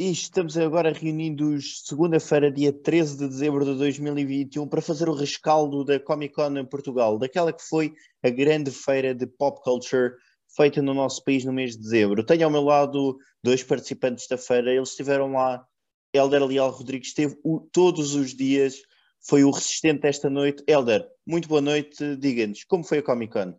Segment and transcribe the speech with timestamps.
[0.00, 5.84] E estamos agora reunindo-nos segunda-feira, dia 13 de dezembro de 2021, para fazer o rescaldo
[5.84, 7.92] da Comic Con em Portugal, daquela que foi
[8.22, 10.14] a grande feira de pop culture
[10.54, 12.24] feita no nosso país no mês de dezembro.
[12.24, 15.66] Tenho ao meu lado dois participantes da feira, eles estiveram lá.
[16.14, 18.80] Helder Leal Rodrigues esteve o, todos os dias,
[19.20, 20.62] foi o resistente esta noite.
[20.68, 23.58] Helder, muito boa noite, diga-nos, como foi a Comic Con?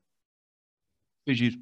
[1.26, 1.58] Foi giro.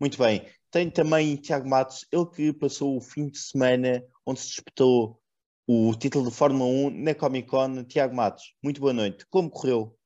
[0.00, 0.46] Muito bem.
[0.76, 5.18] Tem também Tiago Matos, ele que passou o fim de semana onde se disputou
[5.66, 7.82] o título de Fórmula 1 na Comic Con.
[7.84, 9.24] Tiago Matos, muito boa noite.
[9.30, 9.96] Como correu?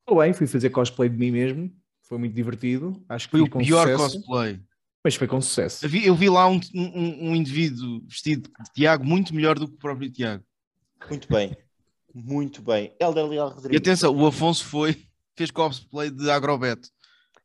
[0.00, 1.70] Estou bem, fui fazer cosplay de mim mesmo.
[2.00, 3.04] Foi muito divertido.
[3.10, 4.58] Acho que Foi o pior sucesso, cosplay.
[5.04, 5.84] Mas foi com sucesso.
[5.84, 9.68] Eu vi, eu vi lá um, um, um indivíduo vestido de Tiago muito melhor do
[9.68, 10.42] que o próprio Tiago.
[11.10, 11.54] Muito bem.
[12.14, 12.96] Muito bem.
[12.98, 13.80] Helder Leal E Rodrigues.
[13.80, 14.96] atenção, o Afonso foi,
[15.36, 16.88] fez cosplay de Agrobeto.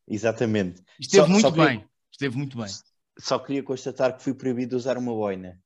[0.07, 0.81] Exatamente.
[0.97, 1.85] Esteve Só- muito só bem.
[2.21, 2.67] Esteve muito bem.
[3.17, 5.59] Só queria constatar que fui proibido de usar uma boina.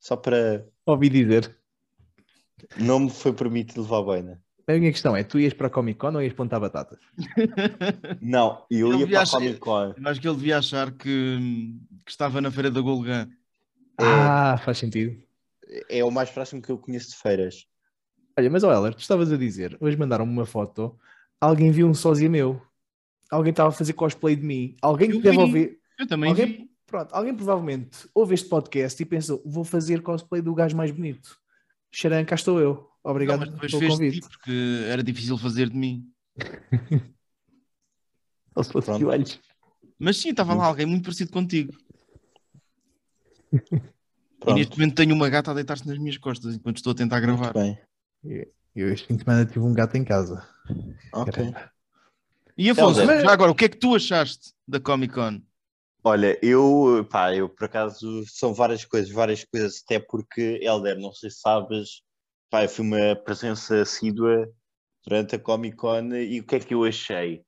[0.00, 0.66] Só para.
[0.84, 1.56] Ouvi dizer.
[2.76, 4.42] Não me foi permitido levar boina.
[4.66, 6.98] A minha questão é: tu ias para a Comic Con ou ias plantar batatas?
[8.20, 9.94] Não, eu Ele ia para a Comic Con.
[9.96, 11.38] Eu acho que ele devia achar que,
[12.04, 13.28] que estava na feira da Golgã.
[13.96, 14.04] É.
[14.04, 15.22] Ah, faz sentido.
[15.88, 17.64] É o mais próximo que eu conheço de feiras.
[18.36, 20.98] Olha, mas ó, Heller, tu estavas a dizer, hoje mandaram-me uma foto,
[21.40, 22.60] alguém viu um sósia meu.
[23.30, 24.76] Alguém estava a fazer cosplay de mim.
[24.82, 25.42] Alguém que deve vi.
[25.42, 25.78] ouvir.
[25.98, 26.70] Eu também Alguém, vi.
[26.86, 31.38] pronto, alguém provavelmente ouve este podcast e pensou: vou fazer cosplay do gajo mais bonito.
[31.92, 32.90] Xaran, cá estou eu.
[33.04, 34.20] Não, Obrigado mas depois pelo fez de convite.
[34.20, 36.06] ti porque era difícil fazer de mim.
[38.54, 39.40] Ou se fosse joelhos.
[39.98, 41.72] Mas sim, estava lá alguém muito parecido contigo.
[44.40, 44.56] E Pronto.
[44.58, 47.36] neste momento tenho uma gata a deitar-se nas minhas costas enquanto estou a tentar Muito
[47.38, 47.52] gravar.
[47.52, 47.78] bem.
[48.74, 50.48] Eu este fim de semana tive um gato em casa.
[51.12, 51.30] Ok.
[51.30, 51.70] Caramba.
[52.60, 53.22] E Afonso, Helder.
[53.22, 55.40] já agora, o que é que tu achaste da Comic Con?
[56.04, 61.10] Olha, eu, pá, eu por acaso são várias coisas, várias coisas, até porque, Helder, não
[61.10, 62.02] sei se sabes,
[62.50, 64.46] pá, eu fui uma presença assídua
[65.02, 67.42] durante a Comic Con e o que é que eu achei?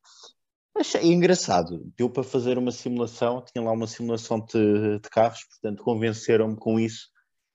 [0.75, 5.85] Achei engraçado, deu para fazer uma simulação, tinha lá uma simulação de, de carros, portanto
[5.85, 7.09] convenceram-me com isso,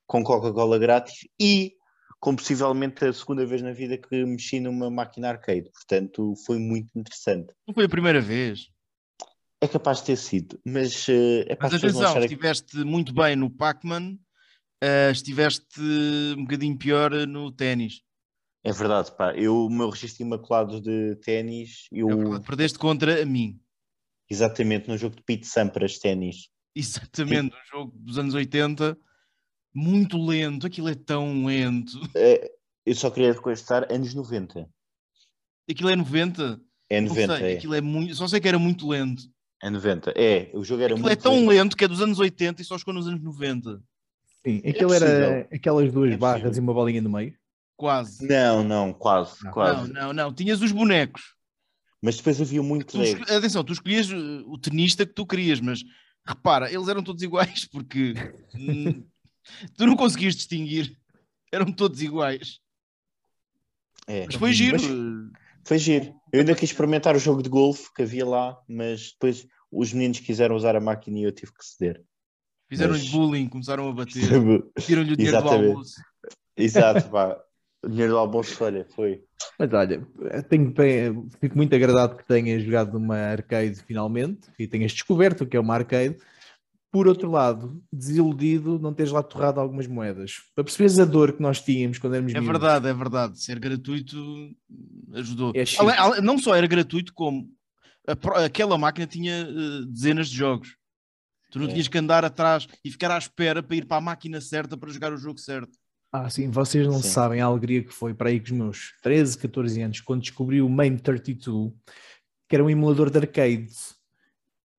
[0.05, 1.73] com Coca-Cola grátis e
[2.19, 6.89] com possivelmente a segunda vez na vida que mexi numa máquina arcade, portanto foi muito
[6.97, 7.53] interessante.
[7.67, 8.69] Não foi a primeira vez.
[9.61, 13.35] É capaz de ter sido, mas eh, é para Mas atenção, que- estiveste muito bem
[13.35, 14.17] no Pac-Man,
[14.81, 15.79] eh, estiveste
[16.37, 18.01] um bocadinho pior no ténis.
[18.63, 19.33] É verdade, pá.
[19.35, 23.59] Eu, o meu registro imaculado de ténis, eu É Perdeste contra a mim.
[24.29, 26.49] exatamente no jogo de Pete Sampras ténis.
[26.75, 28.95] Exatamente, um jogo dos anos 80,
[29.77, 31.99] muito lento, aquilo é tão lento.
[32.15, 32.51] É,
[32.85, 34.67] eu só queria constar anos 90.
[35.69, 36.59] Aquilo é 90?
[36.89, 37.57] É Não 90, sei, é.
[37.57, 39.23] aquilo é muito, só sei que era muito lento.
[39.61, 40.13] É 90.
[40.15, 41.21] É, o jogo era Aquilo é muito.
[41.23, 43.81] tão lento que é dos anos 80 e só chegou nos anos 90.
[44.45, 45.47] Sim, aquilo era possível.
[45.57, 46.61] aquelas duas É barras possível.
[46.61, 47.33] e uma bolinha no meio.
[47.75, 48.25] Quase.
[48.27, 49.51] Não, não, quase, Não.
[49.51, 49.91] quase.
[49.93, 50.33] Não, não, não.
[50.33, 51.35] Tinhas os bonecos.
[52.01, 55.59] Mas depois havia muito Tu esco- Atenção, tu escolhias uh, o tenista que tu querias,
[55.59, 55.83] mas
[56.25, 58.13] repara, eles eram todos iguais porque
[58.55, 59.03] hum,
[59.75, 60.97] tu não conseguias distinguir.
[61.51, 62.59] Eram todos iguais.
[64.07, 64.25] É.
[64.25, 64.77] Mas foi giro.
[64.81, 65.31] Mas
[65.65, 66.13] foi giro.
[66.31, 70.19] Eu ainda quis experimentar o jogo de golfe que havia lá, mas depois os meninos
[70.19, 72.03] quiseram usar a máquina e eu tive que ceder.
[72.69, 74.13] Fizeram-lhe mas- bullying, começaram a bater,
[74.79, 75.95] tiram-lhe o dinheiro do almoço.
[76.55, 77.37] Exato, pá.
[77.83, 79.23] O dinheiro do almoço, olha, foi.
[79.59, 80.05] Mas olha,
[80.49, 85.47] tenho, bem- fico muito agradado que tenhas jogado numa arcade finalmente e tenhas descoberto o
[85.47, 86.17] que é uma arcade.
[86.91, 90.35] Por outro lado, desiludido não teres lá torrado algumas moedas.
[90.55, 92.59] Para perceberes a dor que nós tínhamos quando éramos É miúdos.
[92.59, 93.41] verdade, é verdade.
[93.43, 94.15] Ser gratuito
[95.13, 95.51] ajudou.
[95.53, 95.63] É.
[95.97, 97.49] Ale- não só era gratuito, como
[98.07, 100.75] a aquela máquina tinha eh, dezenas de jogos.
[101.51, 101.71] Tu não É.
[101.71, 104.89] tinhas que andar atrás e ficar à espera para ir para a máquina certa para
[104.91, 105.77] jogar o jogo certo.
[106.11, 107.09] Ah, sim, vocês não Sim.
[107.09, 110.61] sabem a alegria que foi para aí com os meus 13, 14 anos, quando descobri
[110.61, 111.73] o Main 32,
[112.49, 113.67] que era um emulador de arcade.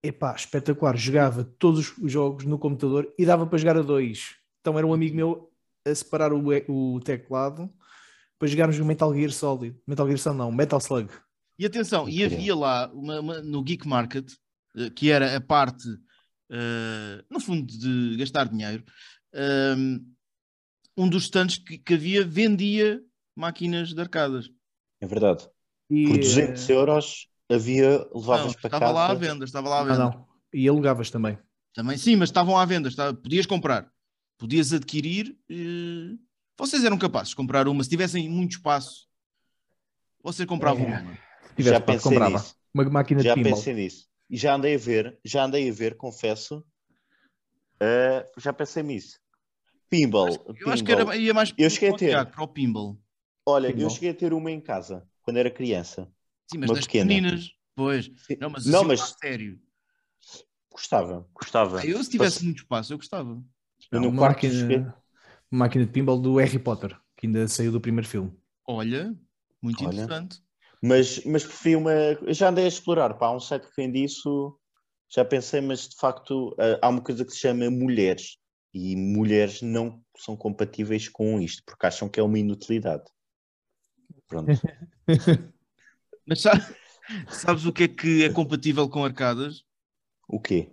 [0.03, 0.97] Epá, espetacular.
[0.97, 4.37] Jogava todos os jogos no computador e dava para jogar a dois.
[4.61, 5.53] Então era um amigo meu
[5.85, 7.73] a separar o, o teclado
[8.39, 9.77] para jogarmos o Metal Gear Solid.
[9.87, 11.11] Metal Gear Solid não, Metal Slug.
[11.59, 14.31] E atenção, e havia lá uma- uma- no Geek Market,
[14.77, 15.89] eh, que era a parte,
[16.51, 18.85] eh, no fundo, de gastar dinheiro,
[19.35, 19.99] ehm,
[20.97, 23.03] um dos stands que, que havia vendia
[23.35, 24.49] máquinas de arcadas.
[25.01, 25.49] É verdade.
[25.91, 28.93] E, Por 200 euros havia, Não, levavas para estava casa.
[28.93, 29.99] lá à venda, estava lá à Ah, venda.
[29.99, 30.29] não.
[30.53, 31.39] E alugavas também.
[31.75, 33.91] Também, sim, mas estavam à venda, estava- podias comprar,
[34.39, 35.37] podias adquirir.
[35.51, 36.17] eh,
[36.57, 39.07] vocês eram capazes de comprar uma, se tivessem muito espaço,
[40.23, 41.01] vocês compravam É.
[41.01, 41.13] uma.
[41.13, 42.31] Se tivesse Já espaço, comprava.
[42.39, 42.55] nisso.
[42.75, 43.57] Uma máquina Já de pinball.
[43.59, 44.07] pensei nisso.
[44.31, 46.65] E já andei a ver, já andei a ver, confesso.
[47.81, 49.19] eh, já pensei nisso.
[49.89, 50.29] Pinball.
[50.29, 50.73] Eu pinball.
[50.73, 52.27] acho que era, ia mais Eu cheguei a para o ter.
[52.33, 52.99] Para o pinball.
[53.47, 53.91] Olha, eu Pinball.
[53.91, 56.11] cheguei a ter uma em casa quando era criança.
[56.51, 57.09] Sim, mas Uma das pequena.
[57.09, 57.51] pequeninas.
[57.77, 58.11] Pois.
[58.27, 58.37] Sim.
[58.41, 59.61] Não, mas, Não, assim, mas- a sério.
[60.71, 61.81] Gostava, gostava.
[61.81, 63.31] Ah, Eu, se tivesse Passe- muito espaço, eu gostava.
[63.91, 64.97] Eu Não, no quarto máquina,
[65.51, 68.33] uma máquina de pinball do Harry Potter, que ainda saiu do primeiro filme.
[68.67, 69.15] Olha,
[69.63, 69.95] muito Olha.
[69.95, 70.41] interessante.
[70.83, 71.93] Mas, mas preferi uma.
[71.93, 74.57] eu Já andei a explorar, pá, há um site que vende isso,
[75.11, 78.37] já pensei, mas de facto ah, há uma coisa que se chama mulheres.
[78.73, 83.05] E mulheres não são compatíveis com isto, porque acham que é uma inutilidade.
[84.29, 84.49] Pronto.
[86.29, 86.53] Mas sa-
[87.31, 89.65] sabes o que é que é compatível com arcadas?
[90.29, 90.69] O quê?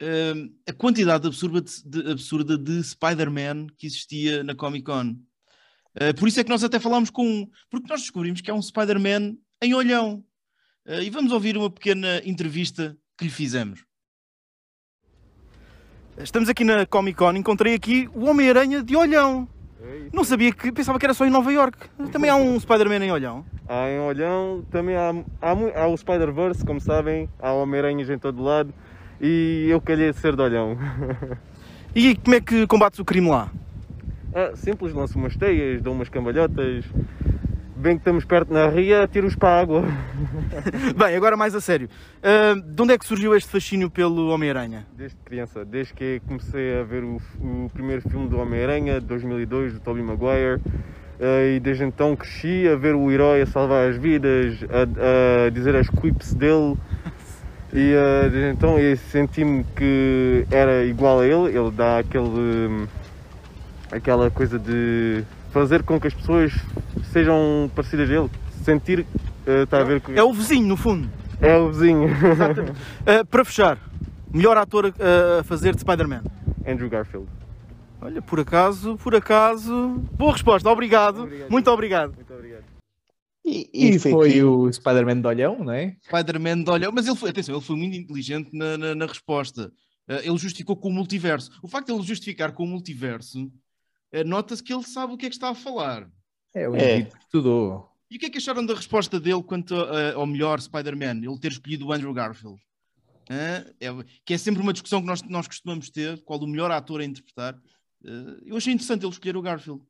[0.00, 5.16] Hum, a quantidade absurda de, de- absurda de Spider-Man que existia na Comic Con.
[5.94, 8.54] Uh, por isso é que nós até falámos com um, porque nós descobrimos que é
[8.54, 10.24] um Spider-Man em olhão.
[10.84, 13.84] Uh, e vamos ouvir uma pequena entrevista que lhe fizemos.
[16.18, 19.48] Estamos aqui na Comic Con, encontrei aqui o Homem-Aranha de olhão.
[20.12, 21.78] Não sabia que, pensava que era só em Nova York.
[22.10, 23.44] Também há um Spider-Man em olhão.
[23.68, 28.42] Há em Olhão, também há, há, há o Spider-Verse, como sabem, há Homem-Aranhas em todo
[28.42, 28.72] lado
[29.20, 30.76] e eu calhei de ser de Olhão.
[31.94, 33.50] E como é que combates o crime lá?
[34.34, 36.86] Ah, simples, lanço umas teias, dou umas cambalhotas,
[37.76, 39.84] bem que estamos perto na ria, tiro-os para a água.
[40.96, 41.90] Bem, agora mais a sério.
[42.22, 44.86] Uh, de onde é que surgiu este fascínio pelo Homem-Aranha?
[44.96, 49.74] Desde criança, desde que comecei a ver o, o primeiro filme do Homem-Aranha, de 2002,
[49.74, 51.01] do Tobey Maguire, ah,
[51.54, 55.76] e desde então cresci a ver o herói a salvar as vidas, a, a dizer
[55.76, 56.76] as quips dele,
[57.72, 62.86] e ah, desde então eu senti-me que era igual a ele, ele dá aquele,
[63.90, 66.52] aquela coisa de fazer com que as pessoas
[67.12, 68.30] sejam parecidas a ele,
[68.64, 69.06] sentir,
[69.46, 71.08] ah, está a ver que É o vizinho, no fundo.
[71.40, 73.78] é o vizinho, Uh, para fechar,
[74.32, 76.22] melhor ator uh, a fazer de Spider-Man?
[76.66, 77.26] Andrew Garfield.
[78.02, 79.88] Olha, por acaso, por acaso.
[80.16, 81.22] Boa resposta, obrigado.
[81.22, 81.50] Obrigado.
[81.50, 82.14] Muito obrigado.
[82.14, 82.64] Muito obrigado.
[83.44, 85.96] E, E, foi, aqui- o Spider-Man de olhão, não é?
[86.04, 89.72] Spider-Man de olhão, mas ele foi, atenção, ele foi muito inteligente na, na- na resposta.
[90.08, 91.50] Uh, ele justificou com o multiverso.
[91.62, 95.26] O facto de ele justificar com o multiverso, uh, nota-se que ele sabe o que
[95.26, 96.08] é que está a falar.
[96.54, 96.96] É o É.
[96.96, 97.88] indivíduo que estudou.
[98.10, 101.18] E o que é que acharam da resposta dele quanto uh, ao melhor Spider-Man?
[101.24, 102.60] Ele ter escolhido o Andrew Garfield?
[103.30, 103.64] Hã?
[103.80, 107.00] É- que é sempre uma discussão que nós, nós costumamos ter, qual o melhor ator
[107.00, 107.56] a interpretar.
[108.04, 109.82] Uh, eu achei interessante ele escolher o Garfield.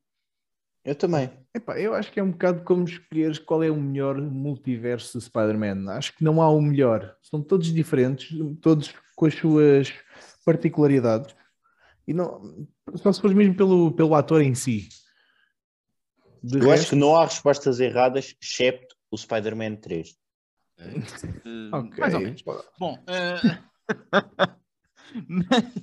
[0.83, 1.31] Eu também.
[1.53, 5.23] Epá, eu acho que é um bocado como escolheres qual é o melhor multiverso de
[5.23, 5.89] Spider-Man.
[5.91, 7.15] Acho que não há o melhor.
[7.21, 8.29] São todos diferentes,
[8.61, 9.93] todos com as suas
[10.45, 11.33] particularidades.
[12.05, 14.89] E não, só se for mesmo pelo, pelo ator em si.
[16.43, 20.09] De Eu acho resto, que não há respostas erradas, excepto o Spider-Man 3.
[20.79, 21.97] Uh, ok.
[21.97, 22.43] Mais ou menos.
[22.77, 23.39] Bom, eh,
[25.27, 25.75] mas,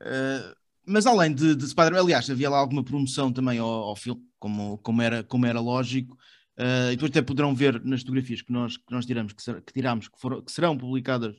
[0.00, 0.54] eh,
[0.86, 4.78] mas além de, de Spider-Man, aliás, havia lá alguma promoção também ao, ao filme, como,
[4.78, 6.16] como, era, como era lógico.
[6.56, 9.62] Eh, e depois até poderão ver nas fotografias que nós, que nós tiramos, que, ser-
[9.62, 11.34] que tiramos, que, foram, que serão publicadas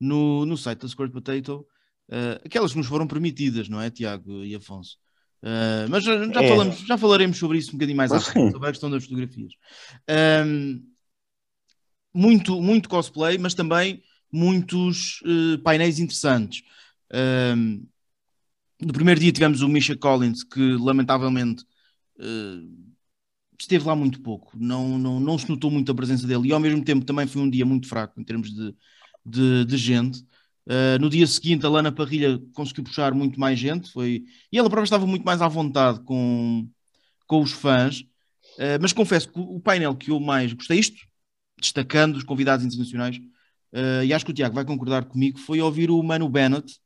[0.00, 1.66] no, no site da Squirt Potato,
[2.10, 4.98] eh, aquelas que nos foram permitidas, não é, Tiago e Afonso?
[5.42, 6.48] Eh, mas já, já É.
[6.48, 9.52] falamos, já falaremos sobre isso um bocadinho mais à frente, sobre a questão das fotografias.
[10.08, 10.80] Ahm,
[12.12, 14.02] muito, muito cosplay, mas também
[14.32, 15.20] muitos
[15.62, 16.62] painéis interessantes.
[17.12, 17.82] Ahm,
[18.80, 21.64] no primeiro dia tivemos o Misha Collins, que lamentavelmente
[22.18, 22.62] eh,
[23.58, 26.60] esteve lá muito pouco, não, não, não se notou muito a presença dele, e ao
[26.60, 28.74] mesmo tempo também foi um dia muito fraco em termos de,
[29.26, 30.20] de, de gente.
[30.66, 34.24] Uh, no dia seguinte, a Lana Parrilha conseguiu puxar muito mais gente, foi...
[34.52, 36.68] e ela própria estava muito mais à vontade com,
[37.26, 38.00] com os fãs.
[38.58, 41.06] Uh, mas confesso que o painel que eu mais gostei, isto
[41.58, 43.16] destacando os convidados internacionais,
[43.72, 46.78] uh, e acho que o Tiago vai concordar comigo, foi ouvir o Manu Bennett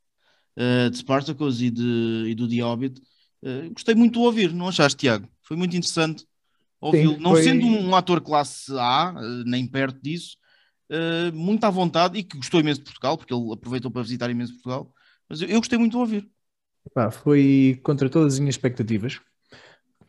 [0.57, 3.01] uh, de Spartacus e, de, e do The Hobbit.
[3.43, 5.29] Uh, gostei muito de ouvir, não achaste, Tiago?
[5.43, 6.25] Foi muito interessante
[6.81, 10.37] ouvi-lo, não foi- sendo um ator classe A, uh, nem perto disso,
[10.91, 14.31] uh, muito à vontade e que gostou imenso de Portugal, porque ele aproveitou para visitar
[14.31, 14.93] imenso Portugal.
[15.29, 16.29] Mas eu, eu gostei muito de ouvir.
[17.11, 19.21] Foi contra todas as minhas expectativas.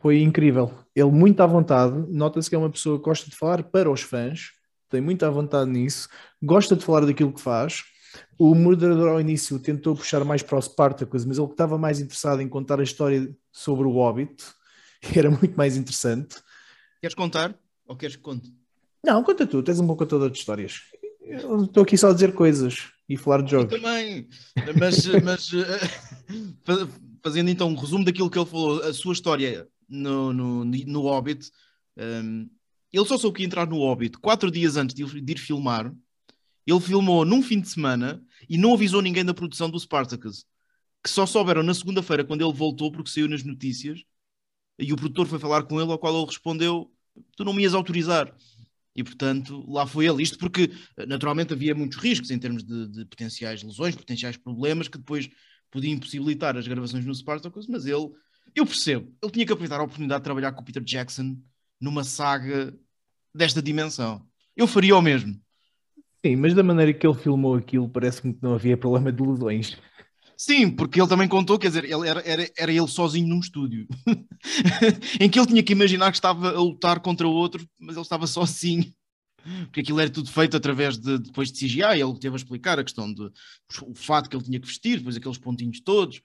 [0.00, 0.70] Foi incrível.
[0.94, 1.94] Ele muito à vontade.
[2.10, 4.50] Nota-se que é uma pessoa que gosta de falar para os fãs.
[4.90, 6.08] Tem muito à vontade nisso.
[6.42, 7.82] Gosta de falar daquilo que faz.
[8.38, 12.40] O moderador ao início tentou puxar mais para o Spartacus, mas ele estava mais interessado
[12.40, 14.44] em contar a história sobre o Hobbit.
[15.16, 16.36] Era muito mais interessante.
[17.00, 17.58] Queres contar?
[17.86, 18.52] Ou queres que conte?
[19.04, 19.62] Não, conta tu.
[19.62, 20.80] Tens um bom contador de histórias.
[21.20, 23.78] Eu estou aqui só a dizer coisas e falar de Eu jogos.
[23.80, 24.28] também,
[24.78, 25.48] mas, mas
[26.64, 26.88] fa-
[27.22, 31.50] fazendo então um resumo daquilo que ele falou, a sua história no, no, no Hobbit,
[31.96, 32.46] ehm,
[32.92, 35.02] ele só soube que ia entrar no Hobbit quatro dias antes de
[35.32, 35.92] ir filmar.
[36.66, 40.46] Ele filmou num fim de semana e não avisou ninguém da produção do Spartacus.
[41.02, 44.02] que só souberam na segunda-feira quando ele voltou, porque saiu nas notícias,
[44.78, 46.90] e o produtor foi falar com ele, ao qual ele respondeu:
[47.36, 48.34] Tu não me ias autorizar.
[48.96, 50.22] E portanto, lá foi ele.
[50.22, 50.70] Isto porque,
[51.06, 55.28] naturalmente, havia muitos riscos em termos de, de potenciais lesões, potenciais problemas que depois
[55.70, 58.10] podiam impossibilitar as gravações no Spartacus, mas ele,
[58.54, 61.36] eu percebo, ele tinha que aproveitar a oportunidade de trabalhar com o Peter Jackson
[61.80, 62.72] numa saga
[63.34, 64.24] desta dimensão.
[64.56, 65.43] Eu faria o mesmo.
[66.24, 69.76] Sim, mas da maneira que ele filmou aquilo, parece-me que não havia problema de lesões.
[70.38, 73.86] Sim, porque ele também contou, quer dizer, ele era, era, era ele sozinho num estúdio,
[75.20, 78.26] em que ele tinha que imaginar que estava a lutar contra outro, mas ele estava
[78.26, 78.90] sozinho,
[79.64, 82.84] porque aquilo era tudo feito através de depois de CGI, ele teve a explicar a
[82.84, 83.30] questão do
[83.94, 86.22] fato que ele tinha que vestir, depois aqueles pontinhos todos.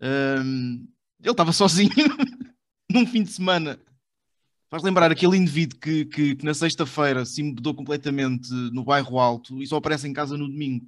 [0.00, 0.88] Um,
[1.22, 1.90] ele estava sozinho
[2.90, 3.78] num fim de semana.
[4.72, 9.62] Faz lembrar aquele indivíduo que, que, que na sexta-feira se mudou completamente no bairro alto
[9.62, 10.86] e só aparece em casa no domingo.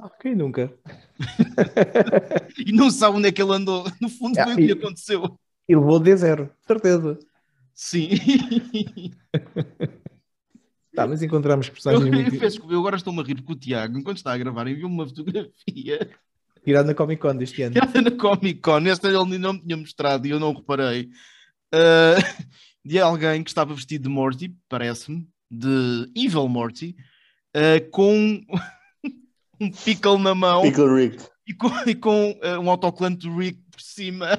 [0.00, 0.72] Ah, quem nunca?
[2.56, 3.84] e não sabe onde é que ele andou.
[4.00, 5.36] No fundo, foi o que aconteceu.
[5.68, 7.18] E levou de zero, certeza.
[7.74, 8.10] Sim.
[10.94, 12.06] tá, mas encontramos personagens.
[12.06, 12.44] Eu, muito...
[12.44, 15.04] eu, eu agora estou-me a rir porque o Tiago, enquanto está a gravar, enviou-me uma
[15.04, 16.10] fotografia.
[16.64, 17.72] Tirada na Comic Con deste ano.
[17.72, 18.86] Tirada na Comic Con.
[18.86, 21.10] Esta ele não me tinha mostrado e eu não reparei.
[21.74, 22.22] Uh,
[22.88, 26.96] de alguém que estava vestido de Morty, parece-me, de Evil Morty,
[27.54, 28.40] uh, com
[29.60, 30.62] um pickle na mão.
[30.62, 31.22] Pickle Rick.
[31.46, 34.38] E com, e com uh, um autocolante do Rick por cima.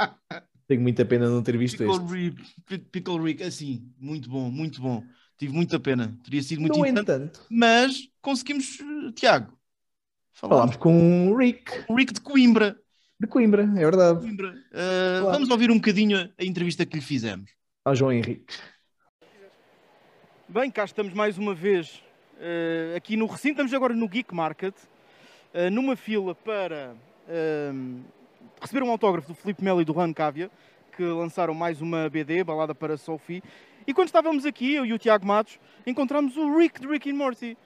[0.68, 2.12] Tenho muita pena não ter visto Pickle este.
[2.12, 5.02] Rick, Pickle Rick, assim, muito bom, muito bom.
[5.38, 6.14] Tive muita pena.
[6.22, 9.58] Teria sido muito entanto, Mas conseguimos, uh, Tiago.
[10.32, 12.76] falámos com o Rick o Rick de Coimbra.
[13.18, 14.20] de Coimbra, é verdade.
[14.20, 14.50] Coimbra.
[14.50, 17.50] Uh, Vamos ouvir um bocadinho a, a entrevista que lhe fizemos.
[17.82, 18.58] Ao João Henrique.
[20.46, 22.04] Bem, cá estamos mais uma vez
[22.36, 23.52] uh, aqui no recinto.
[23.52, 26.94] Estamos agora no Geek Market, uh, numa fila para
[27.26, 28.04] uh,
[28.60, 30.50] receber um autógrafo do Felipe Melo e do Juan Cávia,
[30.94, 33.42] que lançaram mais uma BD, balada para Sophie.
[33.86, 37.14] E quando estávamos aqui, eu e o Tiago Matos, encontramos o Rick de Rick and
[37.14, 37.56] Morty.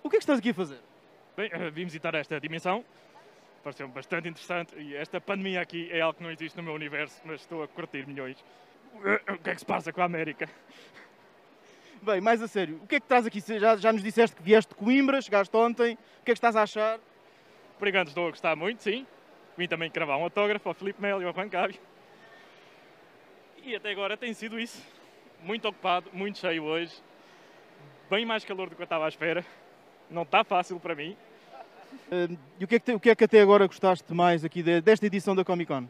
[0.00, 0.78] O que é que estás aqui a fazer?
[1.36, 2.84] Bem, vim visitar esta dimensão.
[3.64, 7.20] Pareceu-me bastante interessante e esta pandemia aqui é algo que não existe no meu universo,
[7.24, 8.36] mas estou a curtir milhões.
[8.98, 10.48] O que é que se passa com a América?
[12.02, 13.40] Bem, mais a sério, o que é que estás aqui?
[13.58, 16.54] Já, já nos disseste que vieste de Coimbra, chegaste ontem, o que é que estás
[16.54, 17.00] a achar?
[17.78, 19.06] Por enquanto estou a gostar muito, sim.
[19.56, 21.80] Vim também gravar um autógrafo ao Felipe Melo e ao Juan Cávio.
[23.62, 24.82] E até agora tem sido isso.
[25.42, 26.94] Muito ocupado, muito cheio hoje.
[28.08, 29.44] Bem mais calor do que eu estava à espera.
[30.10, 31.16] Não está fácil para mim.
[32.06, 34.62] Uh, e o que, é que o que, é que, até agora gostaste mais aqui
[34.62, 35.88] de, desta edição da Comic Con?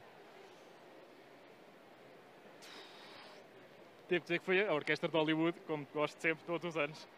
[4.08, 7.08] Devo dizer que foi a Orquestra de Hollywood, como gosto sempre, todos os anos.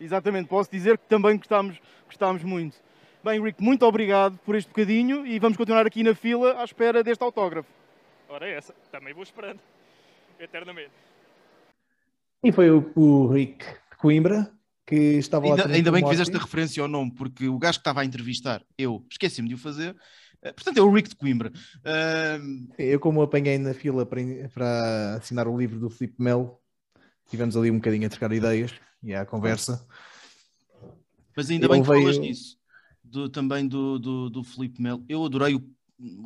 [0.00, 2.76] Exatamente, posso dizer que também gostámos, gostámos muito.
[3.24, 7.02] Bem, Rick, muito obrigado por este bocadinho e vamos continuar aqui na fila à espera
[7.02, 7.68] deste autógrafo.
[8.28, 9.58] Ora, é essa, também vou esperando,
[10.38, 10.92] eternamente.
[12.44, 14.52] E foi o, o Rick de Coimbra
[14.86, 15.74] que estava ainda, lá.
[15.74, 18.62] Ainda bem que fizeste a referência ao nome, porque o gajo que estava a entrevistar,
[18.78, 19.94] eu esqueci-me de o fazer.
[20.40, 21.52] Portanto, é o Rick de Coimbra.
[21.78, 22.72] Uh...
[22.78, 24.20] Eu, como apanhei na fila para,
[24.52, 26.58] para assinar o livro do Filipe Melo,
[27.28, 29.86] tivemos ali um bocadinho a trocar ideias e a conversa.
[31.36, 32.02] Mas ainda bem que veio...
[32.02, 32.56] falas nisso,
[33.02, 35.04] do, também do, do, do Filipe Melo.
[35.08, 35.64] Eu adorei o,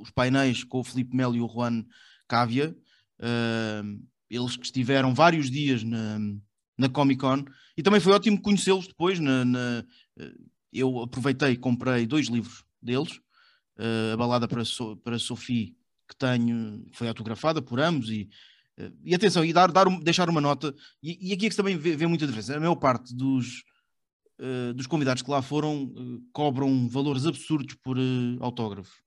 [0.00, 1.85] os painéis com o Filipe Melo e o Juan
[2.28, 2.76] Cávia.
[3.19, 6.19] Uh, eles que estiveram vários dias na,
[6.78, 7.45] na Comic Con
[7.76, 9.19] e também foi ótimo conhecê-los depois.
[9.21, 9.85] Na, na,
[10.73, 13.21] eu aproveitei e comprei dois livros deles.
[13.82, 15.76] Uh, a balada para, so, para Sophie,
[16.08, 18.10] que tenho, foi autografada por ambos.
[18.10, 18.28] E,
[18.78, 20.72] uh, e atenção, e dar, dar, deixar uma nota.
[21.02, 22.56] E, e aqui é que também vê, vê, muita diferença.
[22.56, 23.64] A maior parte dos,
[24.38, 25.92] uh, dos convidados que lá foram
[26.32, 27.96] cobram valores absurdos por
[28.40, 29.02] autógrafo.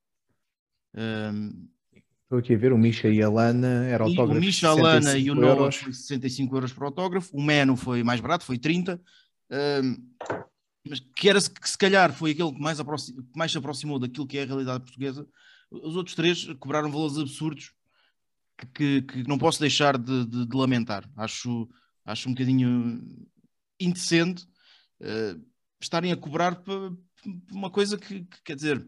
[2.23, 4.39] Estou aqui a ver, o Misha e a Lana era autógrafo.
[4.39, 7.29] O Misha, a Lana e o Noah foi 65 euros por autógrafo.
[7.33, 8.99] O Meno foi mais barato, foi 30.
[10.87, 14.27] Mas que era que se calhar foi aquele que mais, que mais se aproximou daquilo
[14.27, 15.27] que é a realidade portuguesa.
[15.71, 17.73] Os outros três cobraram valores absurdos
[18.57, 21.09] que, que, que não posso deixar de, de, de, lamentar.
[21.15, 21.67] Acho,
[22.05, 23.03] acho um bocadinho
[23.79, 24.45] indecente
[25.01, 25.43] uh,
[25.81, 26.97] estarem a cobrar por
[27.51, 28.87] uma coisa que, que, quer dizer,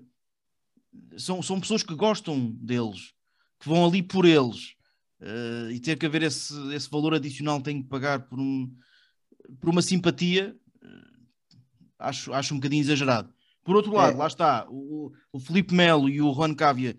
[1.18, 3.14] são, são pessoas que gostam deles,
[3.60, 4.76] que vão ali por eles,
[5.22, 8.72] uh, e ter que haver esse, esse valor adicional tem que pagar por, um,
[9.60, 10.56] por uma simpatia,
[12.00, 13.34] acho, acho um bocadinho exagerado.
[13.64, 14.18] Por outro lado, é.
[14.18, 16.98] lá está, o, o Felipe Melo e o Juan Cávia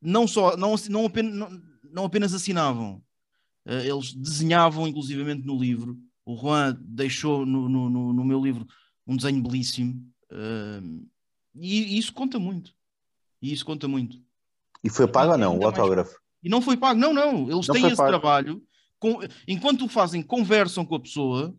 [0.00, 3.02] não, só, não, não, apenas, não, não apenas assinavam,
[3.66, 5.98] uh, eles desenhavam inclusivamente no livro.
[6.24, 8.66] O Juan deixou no, no, no, meu livro
[9.06, 10.04] um desenho belíssimo
[11.54, 12.72] e, e isso conta muito.
[13.40, 14.20] E isso conta muito.
[14.82, 16.18] E foi pago ou não, o mais- autógrafo?
[16.42, 17.50] E não foi pago, não, não.
[17.50, 18.08] Eles Não têm esse pago.
[18.08, 18.62] trabalho.
[18.98, 21.54] com- enquanto o fazem, conversam com a pessoa.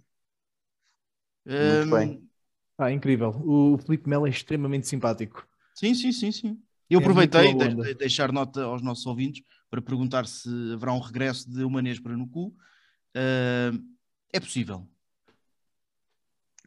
[1.45, 2.29] Muito Hum, bem.
[2.77, 3.29] Ah, incrível.
[3.43, 5.47] O Felipe Melo é extremamente simpático.
[5.73, 6.61] Sim, sim, sim, sim.
[6.89, 10.99] Eu É aproveitei de, de deixar nota aos nossos ouvintes para perguntar se haverá um
[10.99, 12.55] regresso de Humanês para no cu.
[13.15, 13.95] Hum,
[14.31, 14.87] é possível.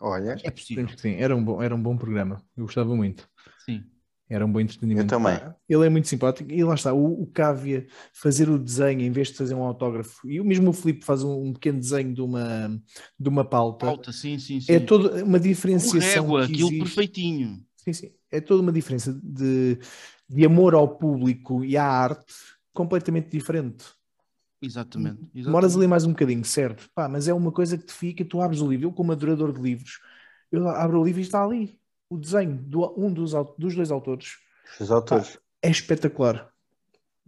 [0.00, 0.88] Olha, É possível.
[0.98, 2.42] Sim, era um bom, era um bom programa.
[2.56, 3.28] Eu gostava muito.
[3.58, 3.84] Sim.
[4.30, 5.12] Era um bom entretenimento.
[5.12, 5.36] Eu também.
[5.36, 9.10] Pá, Ele é muito simpático e lá está, o, o Cávia fazer o desenho em
[9.10, 12.14] vez de fazer um autógrafo, e o mesmo o Filipe faz um, um pequeno desenho
[12.14, 12.80] de uma,
[13.18, 14.72] de uma pauta, Pauta, sim, sim, sim.
[14.72, 16.22] é toda uma um diferenciação.
[16.22, 17.60] régua, que aquilo perfeitinho.
[17.76, 18.12] Sim, sim.
[18.30, 19.78] É toda uma diferença de,
[20.28, 22.32] de amor ao público e à arte
[22.72, 23.84] completamente diferente.
[24.62, 25.18] Exatamente.
[25.34, 25.76] Demoras exatamente.
[25.76, 26.88] ali mais um bocadinho, certo?
[26.94, 29.52] Pá, mas é uma coisa que te fica, tu abres o livro, eu como adorador
[29.52, 29.98] de livros,
[30.52, 31.79] eu abro o livro e está ali
[32.10, 34.36] o desenho de um dos, dos dois autores.
[34.90, 35.38] autores.
[35.62, 36.50] É espetacular.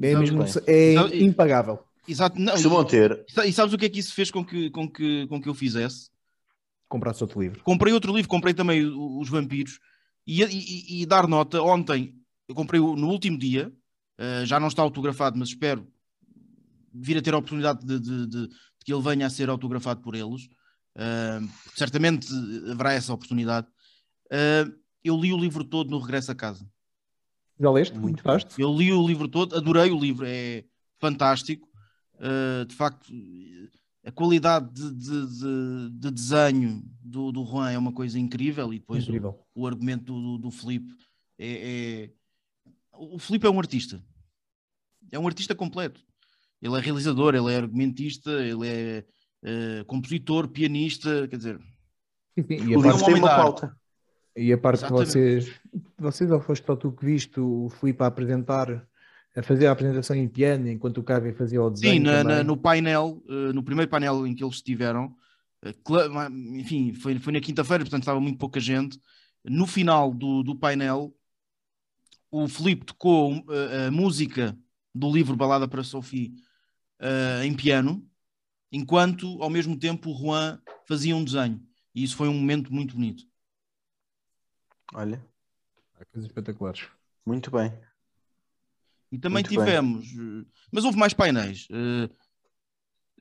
[0.00, 0.20] É, Exato.
[0.20, 0.52] mesmo, Bem.
[0.66, 1.16] é Exato.
[1.16, 1.78] impagável.
[2.08, 2.38] Exato.
[2.40, 3.24] Não, Costumam ter.
[3.46, 5.54] e, sabes o que é que isso fez com que, com que, com que eu
[5.54, 6.10] fizesse?
[6.88, 7.62] Comprasse outro livro.
[7.62, 9.78] Comprei outro livro, comprei também os vampiros
[10.26, 11.62] e, e- e dar nota.
[11.62, 12.16] Ontem
[12.48, 13.72] eu comprei no último dia,
[14.18, 15.86] eh, já não está autografado, mas espero
[16.92, 20.00] vir a ter a oportunidade de, de- de- de que ele venha a ser autografado
[20.02, 20.48] por eles.
[20.96, 21.40] Eh,
[21.76, 22.26] certamente
[22.70, 23.68] haverá essa oportunidade.
[24.32, 24.64] Eh,
[25.04, 26.66] eu li o livro todo no regresso a casa.
[27.60, 27.98] Já leste?
[27.98, 28.60] Muito Gostaste?
[28.60, 30.64] Eu li o livro todo, adorei o livro, é
[30.98, 31.68] fantástico.
[32.14, 33.12] Uh, de facto,
[34.04, 38.78] a qualidade de, de- de- de desenho do, do Juan é uma coisa incrível e
[38.78, 39.38] depois o, Incrível.
[39.54, 40.94] o argumento do, do, do Filipe
[41.38, 41.48] é,
[42.04, 42.10] é-
[42.92, 44.02] O Filipe é um artista.
[45.10, 46.00] É um artista completo.
[46.60, 49.04] Ele é realizador, ele é argumentista, ele é
[49.42, 51.58] uh, compositor, pianista, quer dizer,
[52.34, 52.70] Sim, sim.
[52.70, 53.81] E, a O parte, livro tem uma pauta.
[54.36, 55.10] E a parte que Exatamente.
[55.10, 55.60] vocês,
[55.98, 58.88] vocês ou foste só tu que viste o Filipe a apresentar,
[59.36, 62.44] a fazer a apresentação em piano, enquanto o Cávia fazia o desenho Sim, na- na-
[62.44, 65.14] no painel, eh, no primeiro painel em que eles estiveram,
[65.62, 65.74] eh,
[66.54, 68.98] enfim, foi, foi na quinta-feira, portanto estava muito pouca gente.
[69.44, 71.14] No final do, do painel,
[72.30, 74.56] o Filipe tocou eh, a música
[74.94, 76.34] do livro Balada para Sophie
[77.44, 78.06] em piano,
[78.70, 81.60] enquanto ao mesmo tempo o Juan fazia um desenho.
[81.92, 83.24] E isso foi um momento muito bonito.
[84.94, 85.24] Olha,
[85.98, 86.86] Há Coisas espetaculares.
[87.24, 87.72] muito bem.
[89.10, 89.58] E também Muito bem.
[89.58, 91.68] tivemos, eh, mas houve mais painéis.
[91.70, 92.08] Eh,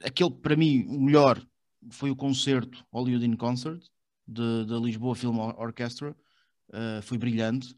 [0.03, 1.39] Aquele, para mim, o melhor
[1.91, 3.83] foi o concerto Hollywood in Concert
[4.25, 6.15] da Lisboa Film Or- Orchestra.
[6.73, 7.75] Eh, foi brilhante.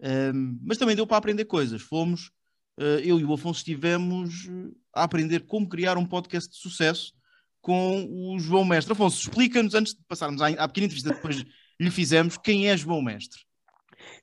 [0.00, 1.80] Ehm, mas também deu para aprender coisas.
[1.80, 2.30] Fomos,
[2.78, 4.46] eh, eu e o Afonso estivemos
[4.94, 7.14] a aprender como criar um podcast de sucesso
[7.62, 8.92] com o João Mestre.
[8.92, 11.44] Afonso, explica-nos, antes de passarmos à, à pequena entrevista depois
[11.78, 13.40] lhe fizemos, quem é João Mestre?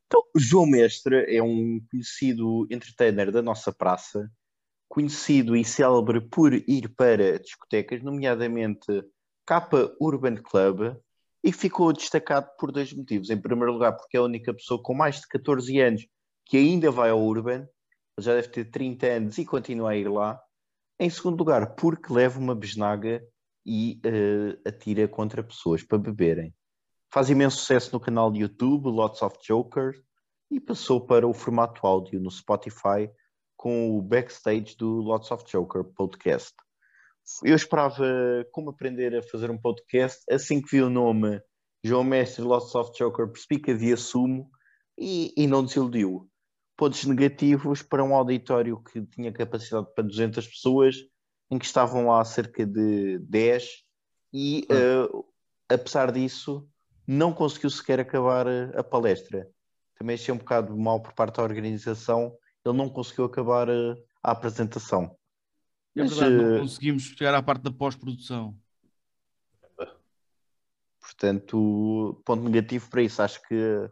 [0.05, 4.29] Então, João Mestre é um conhecido entertainer da nossa praça,
[4.89, 8.85] conhecido e célebre por ir para discotecas, nomeadamente
[9.45, 10.95] Capa Urban Club,
[11.43, 13.29] e ficou destacado por dois motivos.
[13.29, 16.05] Em primeiro lugar, porque é a única pessoa com mais de 14 anos
[16.45, 17.67] que ainda vai ao Urban,
[18.19, 20.39] já deve ter 30 anos e continua a ir lá.
[20.99, 23.23] Em segundo lugar, porque leva uma besnaga
[23.65, 26.53] e eh, atira contra pessoas para beberem.
[27.13, 30.01] Faz imenso sucesso no canal de YouTube, Lots of Jokers,
[30.49, 33.11] e passou para o formato áudio no Spotify
[33.57, 36.53] com o backstage do Lots of Joker podcast.
[37.43, 38.05] Eu esperava
[38.53, 41.41] como aprender a fazer um podcast, assim que vi o nome
[41.83, 44.49] João Mestre Lots of Joker, percebi que havia sumo
[44.97, 46.29] e, e não desiludiu.
[46.77, 50.95] Pontos negativos para um auditório que tinha capacidade para 200 pessoas,
[51.51, 53.83] em que estavam lá cerca de 10
[54.31, 56.70] e, eh, apesar disso,
[57.11, 59.49] não conseguiu sequer acabar eh, a palestra.
[59.97, 62.33] Também achei um bocado mal por parte da organização,
[62.65, 65.15] ele não conseguiu acabar eh, a apresentação.
[65.93, 68.57] É Mas, verdade, não eh, conseguimos chegar à parte da pós-produção.
[71.01, 73.21] Portanto, ponto negativo para isso.
[73.21, 73.89] Acho que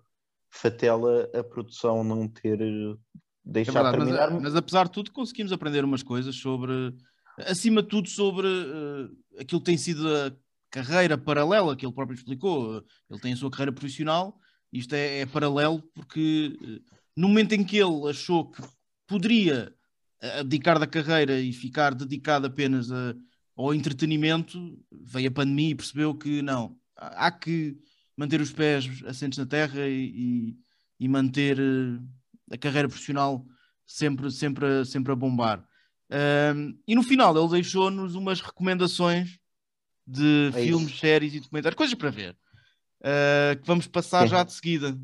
[0.49, 2.95] fatela a produção não ter É
[3.43, 4.31] deixado mas, terminar.
[4.39, 6.95] mas apesar de tudo, conseguimos aprender umas coisas sobre,
[7.39, 10.31] acima de tudo, sobre eh, aquilo que tem sido a
[10.71, 12.83] carreira paralela que ele próprio explicou.
[13.09, 14.37] Ele tem a sua carreira profissional,
[14.71, 16.79] isto é, é paralelo porque eh,
[17.17, 18.61] no momento em que ele achou que
[19.07, 19.73] poderia
[20.21, 23.15] eh, abdicar da carreira e ficar dedicado apenas a-
[23.55, 27.77] ao entretenimento, veio a pandemia e percebeu que não, há que
[28.15, 30.55] manter os pés assentes na terra e,
[30.99, 31.99] e- manter eh,
[32.51, 33.45] a carreira profissional
[33.85, 35.65] sempre, sempre, sempre a bombar.
[36.11, 39.37] Ahm, e no final ele deixou-nos umas recomendações
[40.09, 40.97] de É filmes, isso.
[40.97, 42.35] séries e documentários, coisas para ver,
[43.03, 44.27] ah, que vamos passar Sim.
[44.29, 44.97] já de seguida.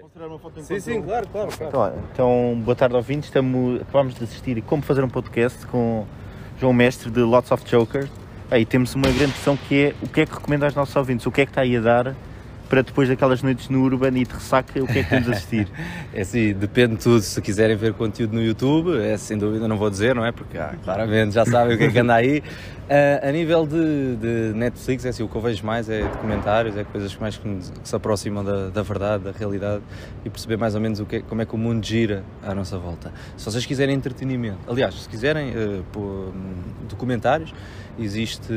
[0.00, 1.68] Posso tirar uma foto Sim, sim, claro, claro, claro.
[1.68, 3.28] Então, então, boa tarde ouvintes.
[3.28, 6.06] Estamos, acabamos de assistir Como Fazer um Podcast com
[6.58, 8.10] João Mestre de Lots of Jokers.
[8.50, 11.26] Aí temos uma grande questão que é o que é que recomenda aos nossos ouvintes?
[11.26, 12.16] O que é que está aí a dar
[12.74, 15.30] para depois daquelas noites no Urban e de ressaca, o que é que temos a
[15.30, 15.68] assistir?
[16.12, 17.20] É assim, depende de tudo.
[17.20, 20.30] Se quiserem ver conteúdo no YouTube, é sem dúvida, não vou dizer, não é?
[20.32, 22.42] Porque ah, claramente já sabem o que é que anda aí.
[22.86, 26.76] Ah, a nível de, de Netflix, é assim, o que eu vejo mais é documentários,
[26.76, 29.82] é coisas que mais que, que se aproximam da, da verdade, da realidade
[30.22, 32.54] e perceber mais ou menos o que é- como é que o mundo gira à
[32.54, 33.10] nossa volta.
[33.38, 35.82] Se vocês quiserem entretenimento, aliás, se quiserem hum,
[36.86, 37.54] documentários,
[37.98, 38.52] existe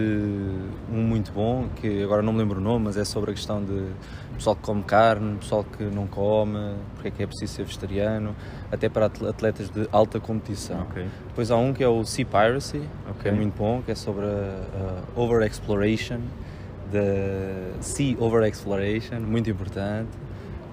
[0.91, 3.63] um muito bom, que agora não me lembro o nome, mas é sobre a questão
[3.63, 3.84] de
[4.36, 8.36] pessoal que come carne, pessoal que não come, porque é que é preciso ser vegetariano,
[8.71, 10.82] até para atle- atletas de alta competição.
[10.82, 11.06] ok.
[11.30, 12.82] Depois há um que é o Sea Piracy,
[13.21, 14.30] que é muito bom, que é sobre a,
[15.15, 16.19] a overexploration,
[16.91, 20.10] da Sea Overexploration, muito importante,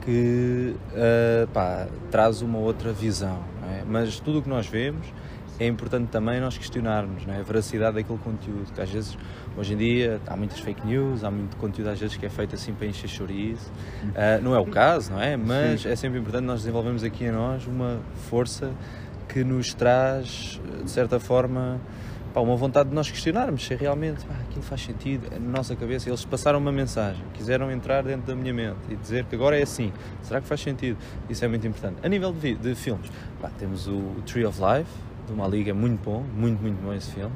[0.04, 3.38] que ah, pá, traz uma outra visão.
[3.68, 3.82] é?
[3.86, 5.06] Mas tudo o que nós vemos
[5.58, 7.38] é importante também nós questionarmos não é?
[7.38, 9.16] a veracidade daquele conteúdo, que às vezes,
[9.56, 12.54] hoje em dia, há muitas fake news, há muito conteúdo às vezes que é feito
[12.54, 13.70] assim para encher chouriço.
[14.14, 15.36] Ah, não é o caso, não é?
[15.36, 18.72] Mas é sempre importante nós desenvolvemos aqui em nós uma força
[19.28, 21.80] que nos traz, de certa forma,
[22.32, 26.08] pá, uma vontade de nós questionarmos se realmente pá, aquilo faz sentido na nossa cabeça.
[26.08, 29.62] Eles passaram uma mensagem, quiseram entrar dentro da minha mente e dizer que agora é
[29.62, 29.92] assim.
[30.22, 30.98] Será que faz sentido?
[31.28, 31.96] Isso é muito importante.
[32.02, 34.90] A nível de, de filmes, pá, temos o Tree of Life,
[35.26, 37.34] de uma liga muito bom, muito, muito bom esse filme.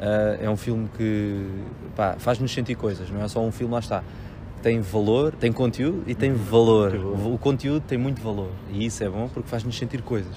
[0.00, 1.46] Ah, é um filme que
[2.18, 4.02] faz-nos sentir coisas, não é só um filme, lá está.
[4.62, 6.94] Tem valor, tem conteúdo e tem valor.
[6.94, 10.34] O, o conteúdo tem muito valor e isso é bom porque faz-nos sentir coisas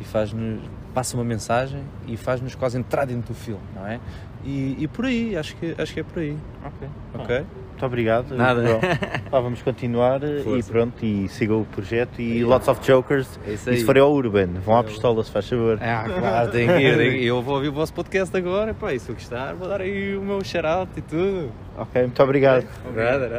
[0.00, 0.60] e faz-nos
[0.94, 4.00] passa uma mensagem e faz-nos quase entrar dentro do filme, não é?
[4.44, 6.36] E, e por aí, acho que, acho que é por aí.
[6.64, 6.88] Ok.
[7.14, 7.46] Ok?
[7.78, 8.36] Muito obrigado.
[8.36, 8.80] Nada.
[9.30, 10.72] Pá, vamos continuar e Força.
[10.72, 13.38] pronto, e sigam o projeto e lots of jokers.
[13.46, 15.78] É isso E se forem ao Urban, vão à pistola se faz favor.
[15.80, 16.96] Ah, claro, tem que ir.
[16.96, 17.26] tem que ir.
[17.26, 20.16] Eu vou ouvir o vosso podcast agora, pá, e se eu gostar, vou dar aí
[20.16, 21.52] o meu shout e tudo.
[21.76, 22.66] Ok, muito obrigado.
[22.92, 23.36] Nada.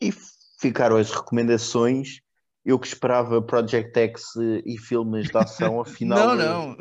[0.00, 0.10] E
[0.58, 2.20] ficaram as recomendações.
[2.64, 4.22] Eu que esperava Project X
[4.64, 6.76] e filmes de ação, afinal Não, não.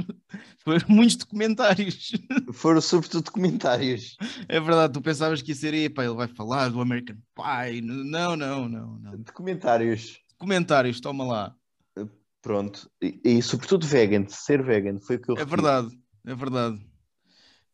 [0.63, 2.11] Foram muitos documentários.
[2.53, 4.17] foram sobretudo documentários.
[4.47, 7.81] É verdade, tu pensavas que ia ser, epá, ele vai falar do American Pie.
[7.81, 9.17] Não, não, não, não.
[9.17, 10.19] Documentários.
[10.37, 11.55] Comentários, toma lá.
[12.41, 12.89] Pronto.
[13.01, 15.89] E, e sobretudo vegan, ser vegan, foi o que eu É verdade,
[16.25, 16.79] é verdade.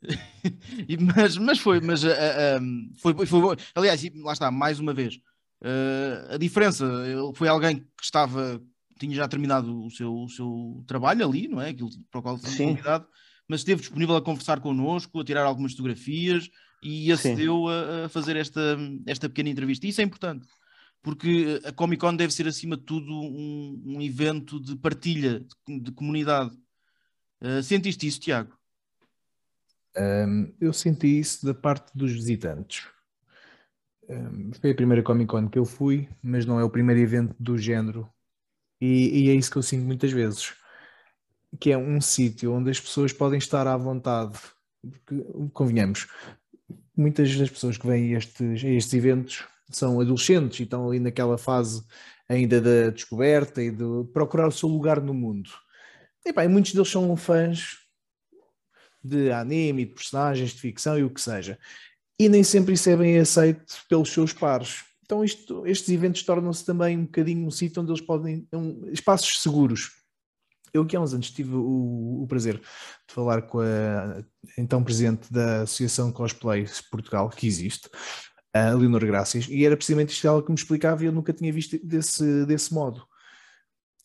[0.88, 2.62] E- mas, mas foi, mas ah, ah, ah,
[3.02, 3.56] foi, foi bom.
[3.74, 5.20] Aliás, lá está, mais uma vez,
[5.64, 8.62] ah, a diferença, ele foi alguém que estava,
[9.00, 11.70] tinha já terminado o seu, o seu trabalho ali, não é?
[11.70, 13.08] Aquilo para o qual foi convidado,
[13.48, 16.50] mas esteve disponível a conversar connosco, a tirar algumas fotografias
[16.82, 19.86] e acedeu a, a fazer esta, esta pequena entrevista.
[19.86, 20.48] E isso é importante.
[21.02, 25.80] Porque a Comic Con deve ser, acima de tudo, um, um evento de partilha, de,
[25.80, 26.52] de comunidade.
[27.40, 28.58] Ah, sentiste isso, Tiago?
[29.96, 32.88] Um, eu senti isso da parte dos visitantes.
[34.10, 37.36] Um, foi a primeira Comic Con que eu fui, mas não é o primeiro evento
[37.40, 38.10] do género.
[38.80, 40.54] E, e é isso que eu sinto muitas vezes.
[41.60, 44.38] Que é um sítio onde as pessoas podem estar à vontade.
[44.82, 46.08] Porque, convenhamos,
[46.96, 51.00] muitas das pessoas que vêm a estes, a estes eventos são adolescentes e estão ali
[51.00, 51.84] naquela fase
[52.30, 55.50] ainda da descoberta e de procurar o seu lugar no mundo.
[56.26, 57.78] E, pá, e muitos deles são fãs
[59.04, 61.60] de anime, de personagens de ficção e o que seja.
[62.20, 64.85] E nem sempre isso é bem aceito pelos seus pares.
[65.06, 69.42] Então isto- estes eventos tornam-se também um bocadinho um sítio onde eles podem, um, espaços
[69.42, 69.92] seguros.
[70.74, 74.24] Eu que há uns anos tive o, o prazer de falar com a
[74.58, 77.90] então presidente da Associação Cosplay Portugal, que existe,
[78.54, 81.52] a Leonor Gracias, e era precisamente isto ela que me explicava e eu nunca tinha
[81.54, 83.06] visto desse, desse modo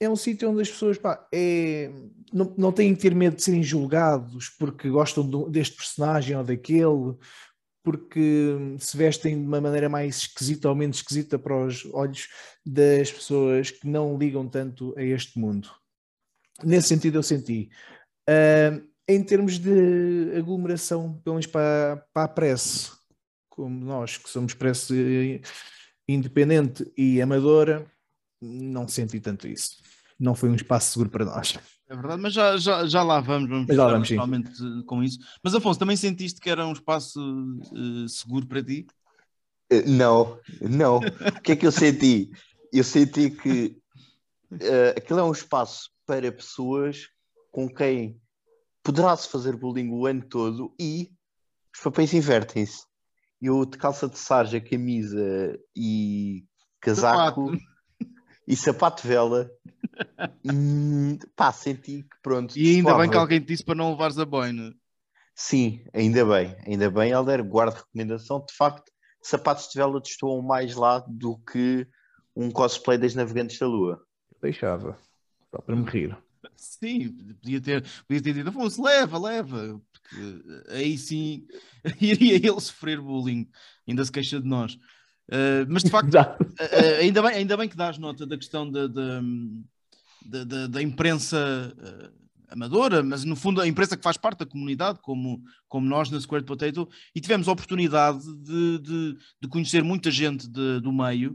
[0.00, 1.92] é um sítio onde as pessoas pá, é,
[2.32, 6.42] não, não têm que ter medo de serem julgados porque gostam do- deste personagem ou
[6.42, 7.14] daquele,
[7.82, 12.28] porque se vestem de uma maneira mais esquisita ou menos esquisita para os olhos
[12.64, 15.70] das pessoas que não ligam tanto a este mundo.
[16.62, 17.70] Nesse sentido, eu senti.
[18.28, 22.92] Ah, em termos de aglomeração, pelo menos para, para a prece,
[23.48, 25.42] como nós que somos prece
[26.08, 27.90] independente e amadora,
[28.40, 29.82] não senti tanto isso.
[30.18, 31.58] Não foi um espaço seguro para nós.
[31.90, 34.14] É verdade, mas já, já, já lá vamos, vamos Mas lá vamos, sim.
[34.14, 35.18] naturalmente eh, com isso.
[35.42, 37.20] Mas Afonso, também sentiste que era um espaço
[37.64, 38.86] eh, seguro para ti?
[39.68, 40.98] Eh, Não, não.
[40.98, 42.30] O que é que eu senti?
[42.72, 43.76] Eu senti que
[44.60, 47.08] eh, aquilo é um espaço para pessoas
[47.50, 48.20] com quem
[48.84, 51.10] poderá-se fazer bullying o ano todo e
[51.74, 52.84] os papéis invertem-se.
[53.42, 56.44] Eu de calça de sarja, camisa e
[56.80, 57.70] casaco, Sapato.
[58.46, 59.50] E sapato vela,
[61.36, 62.56] pá, senti que pronto.
[62.56, 64.74] E ainda bem que alguém te disse para não levares a boina.
[65.34, 68.44] Sim, ainda bem, ainda bem, Helder, guardo recomendação.
[68.46, 68.90] De facto,
[69.22, 71.86] sapatos de vela destoam mais lá do que
[72.36, 74.02] um cosplay das Navegantes da Lua.
[74.42, 74.98] Deixava.
[75.50, 76.16] Só para me rir.
[76.56, 81.46] Sim, podia ter, podia ter dito, Afonso, leva, leva, porque aí sim
[82.00, 83.48] iria ele sofrer bullying,
[83.88, 84.74] ainda se queixa de nós.
[85.28, 88.86] Uh, mas de facto, uh, ainda, bem, ainda bem que dás nota da questão da,
[88.86, 89.22] da,
[90.24, 91.36] da, da- da imprensa
[91.76, 96.10] uh, amadora, mas no fundo a imprensa que faz parte da comunidade, como, como nós
[96.10, 100.92] na Squared Potato, e tivemos a oportunidade de, de, de conhecer muita gente de- do
[100.92, 101.32] meio,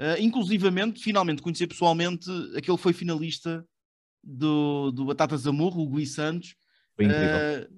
[0.00, 3.64] uh, inclusivamente, finalmente, conhecer pessoalmente aquele que foi finalista
[4.22, 6.54] do, do Batatas Amorro, o Gui Santos,
[7.14, 7.68] eh,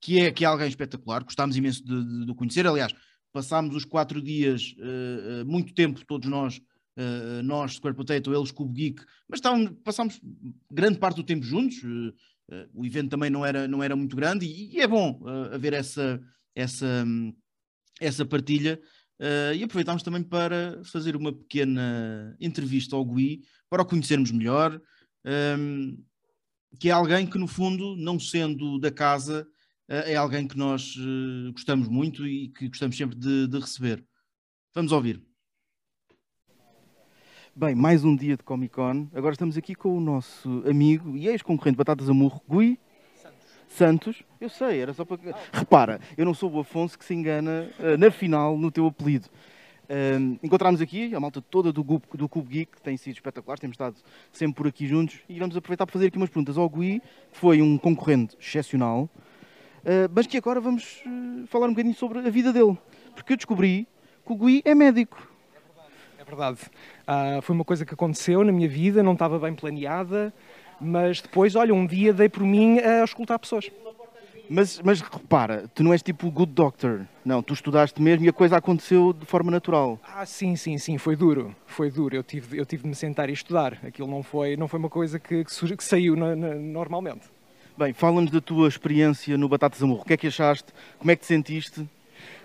[0.00, 2.66] que, é, que é alguém espetacular, gostámos imenso de, de- de o conhecer.
[2.66, 2.92] Aliás,
[3.32, 6.60] passámos os quatro dias, eh, eh, muito tempo, todos nós,
[6.96, 10.20] eh, nós, Square Potato, eles, Cubo Geek, mas estávamos, passámos
[10.70, 11.78] grande parte do tempo juntos.
[11.84, 12.12] eh,
[12.52, 15.54] eh, o evento também não era, não era muito grande e, e é bom eh,
[15.54, 16.20] haver essa,
[16.54, 17.34] essa, hum,
[18.00, 18.80] essa partilha.
[19.20, 24.80] eh, e aproveitámos também para fazer uma pequena entrevista ao Gui, para o conhecermos melhor.
[25.58, 25.98] hum,
[26.78, 29.46] que é alguém que, no fundo, não sendo da casa,
[29.88, 34.04] eh, é alguém que nós eh, gostamos muito e que gostamos sempre de, de receber.
[34.74, 35.29] Vamos ouvir.
[37.54, 39.06] Bem, mais um dia de Comic Con.
[39.14, 42.78] Agora estamos aqui com o nosso amigo e ex-concorrente de Batatas Amurro, Gui
[43.68, 44.22] Santos.
[44.40, 45.18] Eu sei, era só para.
[45.52, 49.28] Repara, eu não sou o Afonso que se engana eh, na final no teu apelido.
[49.88, 53.58] Ahm, encontramos aqui a malta toda do, Gu- do Cubo Geek, que tem sido espetacular,
[53.58, 53.96] temos estado
[54.32, 57.00] sempre por aqui juntos e vamos aproveitar para fazer aqui umas perguntas ao Gui,
[57.32, 59.10] que foi um concorrente excepcional,
[59.84, 62.78] ah, mas que agora vamos eh, falar um bocadinho sobre a vida dele.
[63.14, 63.86] Porque eu descobri
[64.24, 65.28] que o Gui é médico.
[66.18, 66.60] É verdade.
[67.12, 70.32] Ah, foi uma coisa que aconteceu na minha vida, não estava bem planeada,
[70.80, 73.68] mas depois, olha, um dia dei por mim a escutar pessoas.
[74.48, 77.04] Mas, mas repara, tu não és tipo o good doctor.
[77.24, 79.98] Não, tu estudaste mesmo e a coisa aconteceu de forma natural.
[80.06, 82.14] Ah, sim, sim, sim, foi duro, foi duro.
[82.14, 83.76] Eu tive, eu tive de me sentar e estudar.
[83.84, 87.22] Aquilo não foi, não foi uma coisa que, que, que saiu na- na- normalmente.
[87.76, 90.02] Bem, fala-nos da tua experiência no Batatas Amorro.
[90.02, 90.72] O que é que achaste?
[90.98, 91.88] Como é que te sentiste?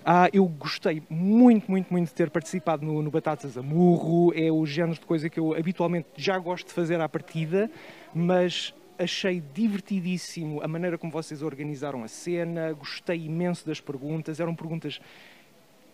[0.07, 4.31] Ah, eu gostei muito, muito, muito de ter participado no, no Batatas a Murro.
[4.35, 7.71] É o género de coisa que eu habitualmente já gosto de fazer à partida,
[8.13, 12.71] mas achei divertidíssimo a maneira como vocês organizaram a cena.
[12.73, 14.39] Gostei imenso das perguntas.
[14.39, 15.01] Eram perguntas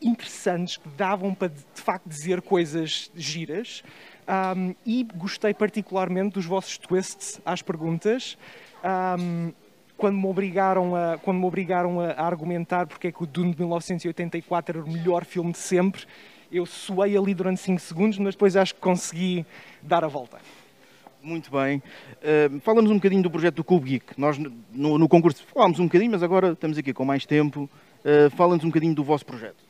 [0.02, 3.82] interessantes que davam para de facto dizer coisas giras.
[4.28, 8.38] Ahm, e gostei particularmente dos vossos twists às perguntas.
[8.84, 9.54] Ahm,
[10.02, 13.60] quando me obrigaram a, quando me obrigaram a, argumentar porque é que o Dune de
[13.60, 16.06] 1984 era o melhor filme de sempre,
[16.52, 19.46] eu suei ali durante 5 segundos, mas depois acho que consegui
[19.80, 20.40] dar a volta.
[21.22, 21.84] Muito bem.
[22.18, 24.20] Uh, Fala-nos um bocadinho do projeto do Cube Geek.
[24.20, 27.70] Nós no, no concurso falámos um bocadinho, mas agora estamos aqui com mais tempo.
[28.04, 29.64] Uh, Fala-nos um bocadinho do vosso projeto.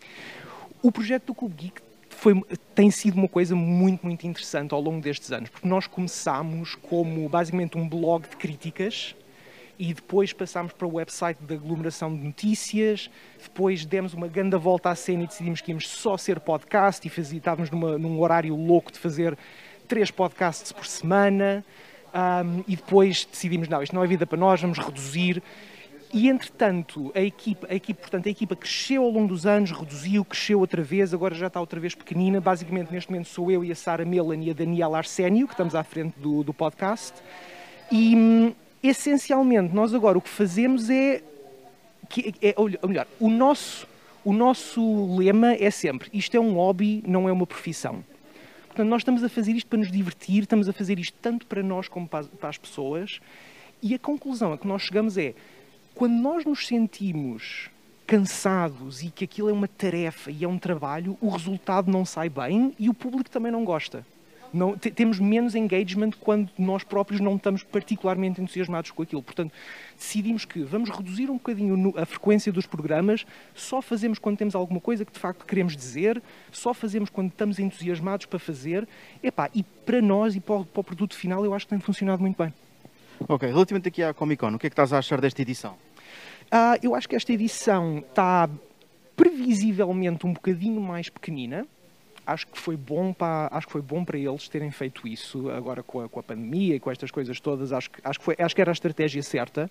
[0.82, 2.42] O projeto do Cube Geek foi,
[2.74, 7.28] tem sido uma coisa muito, muito interessante ao longo destes anos, porque nós começámos como
[7.28, 9.14] basicamente um blog de críticas
[9.82, 13.10] e depois passámos para o website de aglomeração de notícias,
[13.42, 17.10] depois demos uma grande volta à cena e decidimos que íamos só ser podcast e
[17.10, 19.36] fazia, estávamos numa, num horário louco de fazer
[19.88, 21.66] três podcasts por semana
[22.14, 25.42] um, e depois decidimos, não, isto não é vida para nós, vamos reduzir.
[26.14, 30.24] E entretanto, a equipa, a equipa, portanto, a equipa cresceu ao longo dos anos, reduziu,
[30.24, 32.40] cresceu outra vez, agora já está outra vez pequenina.
[32.40, 35.74] Basicamente, neste momento sou eu e a Sara Melan e a Daniela Arsénio, que estamos
[35.74, 37.14] à frente do, do podcast.
[37.92, 41.22] E hum, essencialmente, nós agora o que fazemos é,
[42.10, 43.88] que, é ou melhor, o nosso,
[44.24, 48.04] o nosso lema é sempre: isto é um hobby, não é uma profissão.
[48.68, 51.62] Portanto, nós estamos a fazer isto para nos divertir, estamos a fazer isto tanto para
[51.62, 53.20] nós como para, para as pessoas.
[53.82, 55.34] E a conclusão a que nós chegamos é:
[55.94, 57.70] quando nós nos sentimos
[58.08, 62.30] cansados e que aquilo é uma tarefa e é um trabalho, o resultado não sai
[62.30, 64.06] bem e o público também não gosta.
[64.54, 69.24] Não, temos menos engagement quando nós próprios não estamos particularmente entusiasmados com aquilo.
[69.24, 69.52] Portanto,
[69.98, 74.82] decidimos que vamos reduzir um bocadinho a frequência dos programas, só fazemos quando temos alguma
[74.82, 78.88] coisa que de facto queremos dizer, só fazemos quando estamos entusiasmados para fazer.
[79.24, 81.80] Epá, e para nós e para o, para o produto final, eu acho que tem
[81.80, 82.54] funcionado muito bem.
[83.28, 85.74] Ok, relativamente aqui à Comic Con, o que é que estás a achar desta edição?
[86.52, 88.50] Uh, eu acho que esta edição está
[89.16, 91.66] previsivelmente um bocadinho mais pequenina.
[92.26, 95.82] Acho que foi bom para, acho que foi bom para eles terem feito isso agora
[95.82, 97.74] com a, com a pandemia e com estas coisas todas.
[97.74, 99.70] Acho que, acho que, foi, acho que era a estratégia certa.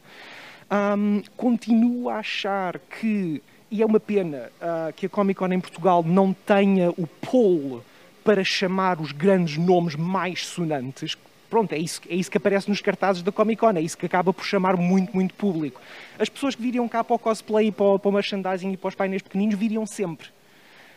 [0.70, 5.60] Um, continuo a achar que, e é uma pena uh, que a Comic Con em
[5.60, 7.82] Portugal não tenha o pull
[8.24, 11.16] para chamar os grandes nomes mais sonantes.
[11.48, 14.06] Pronto, é isso, é isso que aparece nos cartazes da Comic Con, é isso que
[14.06, 15.80] acaba por chamar muito, muito público.
[16.18, 18.88] As pessoas que viriam cá para o cosplay, para o, para o merchandising e para
[18.88, 20.28] os painéis pequeninos viriam sempre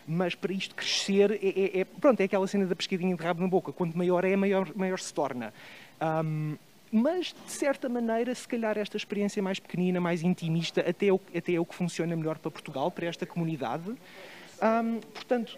[0.08, 3.42] mas para isto crescer, é, é, é, pronto, é aquela cena da pescadinha de rabo
[3.42, 3.72] na boca.
[3.72, 5.54] Quanto maior é, maior, maior se torna.
[6.02, 6.56] Um,
[6.92, 11.20] mas, de certa maneira, se calhar esta experiência mais pequenina, mais intimista, até é o,
[11.36, 13.90] até é o que funciona melhor para Portugal, para esta comunidade.
[13.90, 15.58] Um, portanto,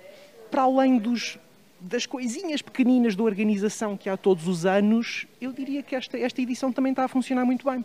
[0.49, 1.37] para além dos,
[1.81, 6.41] das coisinhas pequeninas da organização que há todos os anos, eu diria que esta, esta
[6.41, 7.83] edição também está a funcionar muito bem.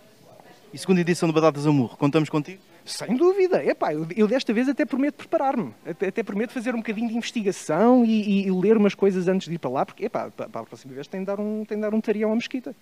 [0.73, 2.63] E segunda edição de Batatas Amor, contamos contigo?
[2.91, 3.65] Sem dúvida.
[3.65, 5.73] Epá, eu, eu desta vez até prometo preparar-me.
[5.87, 9.49] Até, até, prometo fazer um bocadinho de investigação e, e, e, ler umas coisas antes
[9.49, 11.65] de ir para lá, porque epá, para, para a próxima vez tem de dar um,
[11.65, 12.75] tem de dar um tarião à mesquita.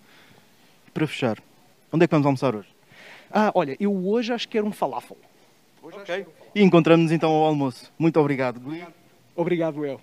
[0.95, 1.39] Para fechar,
[1.93, 2.69] onde é que vamos almoçar hoje?
[3.31, 5.19] Ah, olha, eu hoje acho que quero um falafel.
[5.83, 6.27] Hoje ok.
[6.55, 7.93] E encontramos-nos então ao almoço.
[7.99, 8.85] Muito obrigado, Gui.
[9.37, 10.01] Obrigado, eu.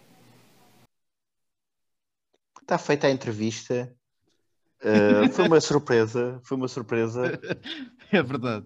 [2.62, 3.92] Está feita a entrevista.
[4.82, 6.40] Uh, foi uma surpresa.
[6.44, 7.40] Foi uma surpresa.
[8.12, 8.66] É verdade.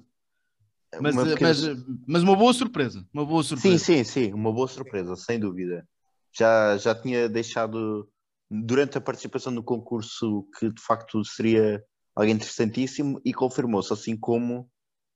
[1.02, 1.50] Mas uma, pequena...
[1.50, 1.60] mas,
[2.08, 3.06] mas uma boa surpresa.
[3.14, 3.78] Uma boa surpresa.
[3.78, 4.34] Sim, sim, sim.
[4.34, 5.88] Uma boa surpresa, sem dúvida.
[6.32, 8.10] Já, já tinha deixado
[8.50, 11.84] durante a participação no concurso que de facto seria
[12.16, 14.62] algo interessantíssimo e confirmou-se, assim como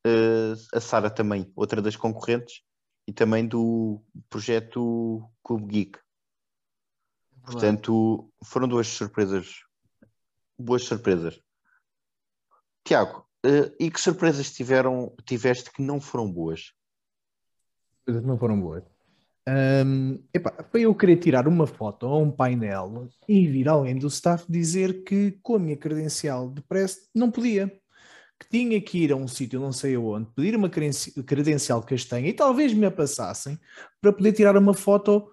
[0.06, 2.62] uh, a Sara também, outra das concorrentes,
[3.08, 6.00] e também do projeto Cube Geek.
[7.44, 9.64] Portanto, foram duas surpresas,
[10.58, 11.42] boas surpresas.
[12.86, 16.74] Tiago, uh, e que surpresas tiveram, tiveste que não foram boas?
[18.08, 18.84] Não foram boas.
[19.46, 24.08] Um, epá, foi eu querer tirar uma foto a um painel e vir alguém do
[24.08, 27.68] staff dizer que com a minha credencial de press não podia.
[28.40, 32.34] Que tinha que ir a um sítio, não sei aonde, pedir uma credencial castanha e
[32.34, 33.60] talvez me a passassem
[34.02, 35.30] para poder tirar uma foto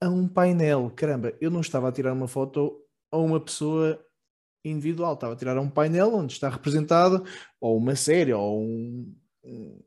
[0.00, 0.90] a um painel.
[0.96, 4.02] Caramba, eu não estava a tirar uma foto a uma pessoa
[4.64, 7.22] individual, estava a tirar um painel onde está representada
[7.60, 9.82] ou uma série ou um, um,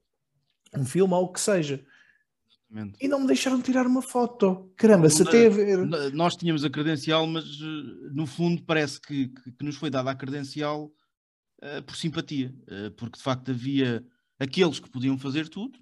[0.77, 1.85] um filme ou o que seja.
[2.49, 2.97] Exatamente.
[3.01, 4.71] E não me deixaram tirar uma foto.
[4.75, 5.85] Caramba, se até a ver.
[6.13, 10.11] Nós tínhamos a credencial, mas eh, no fundo parece que, que, que nos foi dada
[10.11, 10.91] a credencial
[11.61, 14.05] uh, por simpatia, uh, porque de facto havia
[14.39, 15.79] aqueles que podiam fazer tudo,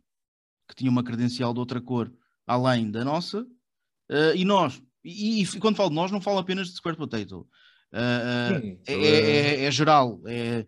[0.67, 2.11] que tinham uma credencial de outra cor
[2.45, 4.81] além da nossa, uh, e nós.
[5.03, 7.47] E, e, quando falo de nós, não falo apenas de Square Potato.
[7.93, 10.19] Sim, é, é, é, é, geral.
[10.25, 10.65] É,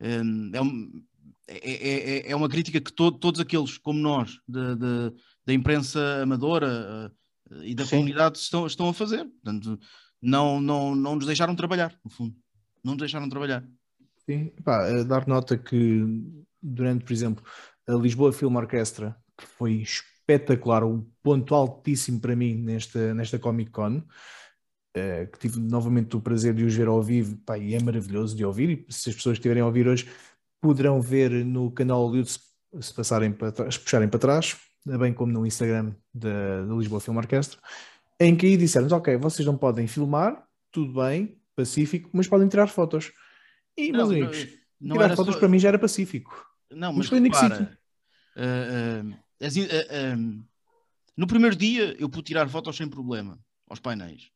[0.00, 0.22] é,
[0.60, 1.02] um,
[1.48, 5.12] é, é, uma crítica que to, todos aqueles como nós, de, de
[5.46, 7.10] da imprensa amadora
[7.50, 7.96] uh, e da Sim.
[7.96, 9.24] comunidade estão, estão a fazer.
[9.24, 9.78] Portanto,
[10.20, 12.34] não, não, não nos deixaram trabalhar, no fundo.
[12.82, 13.64] Não nos deixaram trabalhar.
[14.28, 16.02] Sim, pá, dar nota que
[16.60, 17.44] durante, por exemplo,
[17.86, 23.70] a Lisboa Film Orquestra, que foi espetacular, um ponto altíssimo para mim nesta, nesta Comic
[23.70, 24.02] Con,
[24.96, 28.36] uh, que tive novamente o prazer de os ver ao vivo, pá, e é maravilhoso
[28.36, 30.08] de ouvir, e se as pessoas estiverem a ouvir hoje,
[30.60, 32.40] poderão ver no canal Hollywood se,
[32.80, 37.60] se passarem para trás, puxarem para trás, bem como no Instagram da, Lisboa Film Orquestra,
[38.20, 42.68] em que aí disseram ok, vocês não podem filmar, tudo bem, pacífico, mas podem tirar
[42.68, 43.12] fotos.
[43.76, 44.48] E, não, meus amigos,
[44.80, 45.40] não, não tirar fotos só...
[45.40, 46.46] para mim já era pacífico.
[46.70, 47.78] Não, mas, mas foi repara,
[48.36, 50.44] uh, uh,
[51.16, 54.30] no primeiro dia eu pude tirar fotos sem problema aos painéis,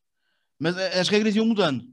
[0.61, 1.83] mas as regras iam mudando.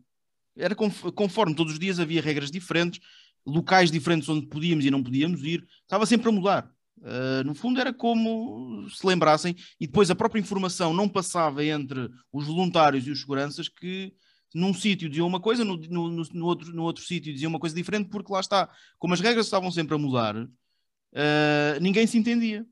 [0.55, 3.01] Era conforme todos os dias havia regras diferentes,
[3.47, 6.71] locais diferentes onde podíamos e não podíamos ir, estava sempre a mudar.
[6.99, 12.11] Uh, no fundo era como se lembrassem, e depois a própria informação não passava entre
[12.31, 14.13] os voluntários e os seguranças que
[14.55, 17.75] num sítio diziam uma coisa, no, no, no, outro, no outro sítio diziam uma coisa
[17.75, 22.67] diferente, porque lá está, como as regras estavam sempre a mudar, uh, ninguém se entendia.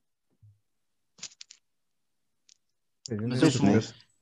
[3.08, 3.50] Mas, eu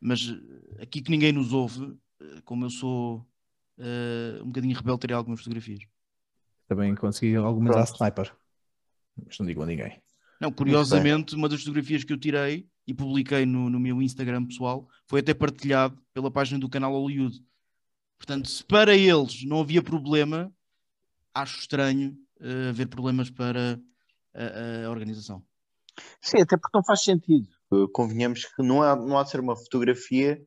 [0.01, 0.35] mas
[0.81, 1.97] aqui que ninguém nos ouve,
[2.45, 3.27] como eu sou
[3.79, 5.83] uh, um bocadinho rebelde, terei algumas fotografias.
[6.67, 8.35] Também consegui algumas a sniper
[9.23, 10.03] mas não digo a ninguém.
[10.41, 14.89] Não, curiosamente, uma das fotografias que eu tirei e publiquei no, no meu Instagram pessoal
[15.07, 17.43] foi até partilhado pela página do canal Hollywood.
[18.19, 20.53] Portanto, se para eles não havia problema,
[21.33, 23.81] acho estranho uh, haver problemas para
[24.35, 25.43] a, a, organização.
[26.21, 27.49] Sim, até porque não faz sentido.
[27.93, 30.43] Convenhamos que não há, não há de ser uma fotografia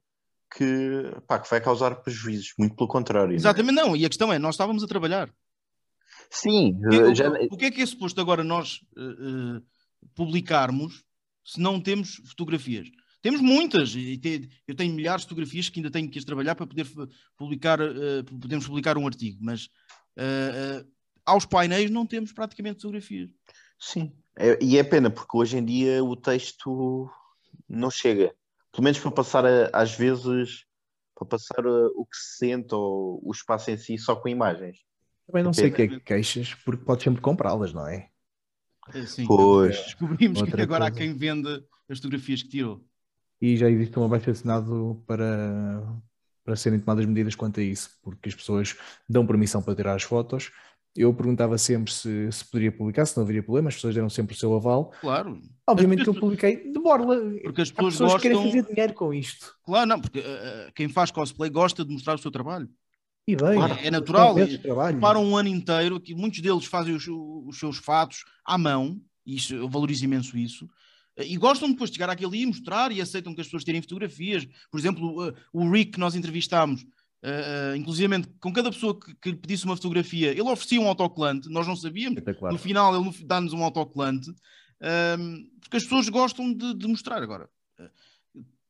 [0.56, 3.36] que, pá, que vai causar prejuízos, muito pelo contrário.
[3.36, 3.88] Exatamente, não, é?
[3.88, 3.96] não.
[3.96, 5.30] E a questão é, nós estávamos a trabalhar.
[6.30, 7.30] Sim, o, já...
[7.30, 9.62] o que é que é suposto agora nós uh,
[10.14, 11.04] publicarmos
[11.44, 12.90] se não temos fotografias?
[13.22, 16.56] Temos muitas, e te, eu tenho milhares de fotografias que ainda tenho que as trabalhar
[16.56, 16.88] para poder
[17.36, 20.88] publicar, uh, podemos publicar um artigo, mas uh,
[21.26, 23.30] aos painéis não temos praticamente fotografias.
[23.80, 27.10] Sim, é, e é pena porque hoje em dia o texto
[27.68, 28.34] não chega.
[28.78, 30.66] Pelo menos para passar a- às vezes
[31.16, 34.78] para passar uh, o que se sente ou o espaço em si só com imagens.
[35.26, 38.12] Também não sei o que é que queixas, porque podes sempre comprá-las, não é?
[38.94, 39.78] É, Sim, Pois.
[39.78, 41.04] descobrimos que Outra agora há coisa.
[41.06, 42.86] quem venda as fotografias que tirou.
[43.42, 45.84] E já existe um abaixo assinado para,
[46.44, 48.78] para serem tomadas medidas quanto a isso, porque as pessoas
[49.10, 50.52] dão permissão para tirar as fotos.
[50.98, 54.36] Eu perguntava sempre se, se poderia publicar, se não haveria problema, as pessoas deram sempre
[54.36, 54.92] o seu aval.
[55.00, 57.16] Claro, Obviamente que eu publiquei de borla.
[57.44, 58.52] porque as pessoas, pessoas que querem gostam.
[58.62, 59.54] fazer dinheiro com isto.
[59.64, 62.68] Claro, não, porque eh, quem faz cosplay gosta de mostrar o seu trabalho.
[63.28, 64.36] E bem, É natural.
[65.02, 69.36] Param um ano inteiro, que muitos deles fazem os, os seus fatos à mão, e
[69.36, 70.68] isso, eu valorizo imenso isso,
[71.18, 73.82] eh, e gostam depois de chegar àquele e mostrar e aceitam que as pessoas tirem
[73.82, 74.48] fotografias.
[74.72, 76.86] Por exemplo, o Rick que nós entrevistámos,
[77.24, 80.88] eh, eh, inclusivamente com cada pessoa que, que lhe pedisse uma fotografia, ele oferecia um
[80.88, 82.18] autocolante, nós não sabíamos.
[82.20, 82.52] Espetacular.
[82.52, 84.30] No final ele no- dá-nos um autocolante,
[84.82, 87.22] ehm, porque as pessoas gostam de, de mostrar.
[87.24, 87.50] Agora,
[87.80, 87.90] eh,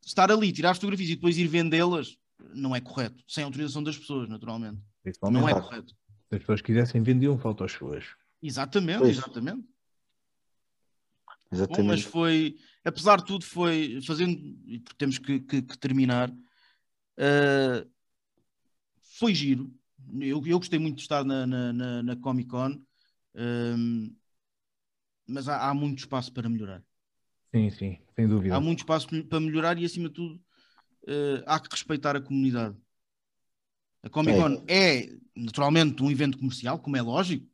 [0.05, 2.17] estar ali, tirar fotografias e depois ir vendê-las,
[2.53, 4.79] não é correto, sem autorização das pessoas, naturalmente.
[5.03, 5.67] Principalmente Não é Claro.
[5.67, 5.93] correto.
[6.29, 8.03] se as pessoas quisessem, vendiam fotos suas.
[8.41, 9.17] Exatamente, Pois.
[9.17, 9.61] exatamente.
[11.49, 12.03] Bom, mas Exatamente.
[12.03, 14.33] foi, apesar de tudo, foi fazendo,
[14.65, 16.29] e porque temos que, que- que terminar,
[17.17, 17.85] eh,
[19.17, 19.73] foi giro.
[20.19, 22.79] Eu, eu gostei muito de estar na, na, na- na Comic Con,
[23.35, 24.15] ehm,
[25.27, 26.83] mas há, há muito espaço para melhorar.
[27.53, 28.55] Sim, sim, sem dúvida.
[28.55, 30.41] Há muito espaço para melhorar e, acima de tudo,
[31.07, 32.77] eh, há que respeitar a comunidade.
[34.03, 37.45] A Comic Con é, naturalmente, um evento comercial, como é lógico,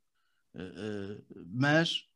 [0.55, 2.07] eh, eh, mas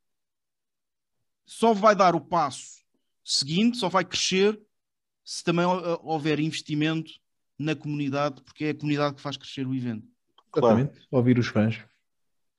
[1.46, 2.84] só vai dar o passo
[3.24, 4.60] seguinte, só vai crescer
[5.24, 7.12] se também ho- houver investimento
[7.58, 10.06] na comunidade, porque é a comunidade que faz crescer o evento.
[10.56, 11.00] Exatamente.
[11.12, 11.80] Ouvir os fãs.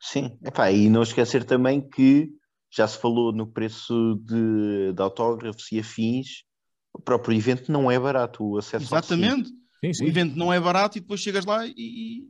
[0.00, 2.30] Sim, Epá, e não esquecer também que
[2.70, 6.44] já se falou no preço de, de autógrafos e afins,
[6.92, 8.84] o próprio evento não é barato, o acesso.
[8.84, 9.48] Exatamente.
[9.80, 10.06] Sim, O sim.
[10.06, 12.28] evento não é barato e depois chegas lá e, e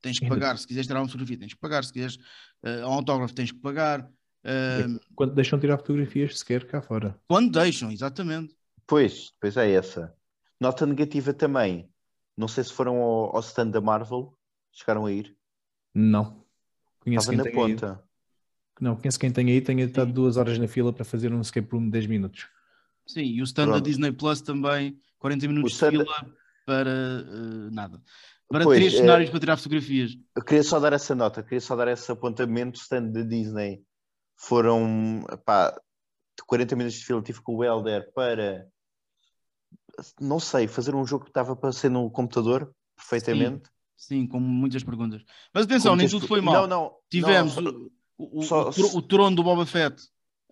[0.00, 0.56] tens que pagar.
[0.58, 1.82] Se quiseres tirar uma fotografia, tens que pagar.
[1.84, 2.18] Se quiseres
[2.62, 4.08] eh, um autógrafo, tens que pagar.
[4.44, 7.18] Eh, Quando deixam tirar fotografias sequer cá fora.
[7.26, 8.54] quando deixam, exatamente.
[8.86, 10.14] Pois, pois é essa.
[10.64, 11.90] Nota negativa também.
[12.34, 14.34] Não sei se foram ao, ao stand da Marvel,
[14.72, 15.36] chegaram a ir.
[15.94, 16.42] Não.
[17.00, 17.80] Conheço Estava quem na tenha ido.
[17.80, 18.04] ponta.
[18.80, 21.68] Não, conheço quem tenha aí, tenha estado duas horas na fila para fazer um escape
[21.70, 22.48] room de 10 minutos.
[23.06, 23.84] Sim, e o stand da Pronto.
[23.84, 26.34] Disney Plus também, 40 minutos stand- de fila
[26.64, 28.02] para eh, nada.
[28.48, 30.16] Para Pois, três é- cenários para tirar fotografias.
[30.34, 32.78] Eu queria só dar essa nota, queria só dar esse apontamento.
[32.78, 33.84] O stand da Disney
[34.34, 37.22] foram pá, de 40 minutos de fila.
[37.22, 38.66] Tive com o Helder para,
[40.20, 43.68] não sei, fazer um jogo que estava para ser no computador perfeitamente.
[43.96, 45.22] Sim, com muitas perguntas.
[45.52, 46.54] Mas atenção, Com nem tudo foi mal.
[46.54, 46.92] Não, não.
[47.10, 50.02] Tivemos não, o, o, o- só- o tro- o trono do Boba Fett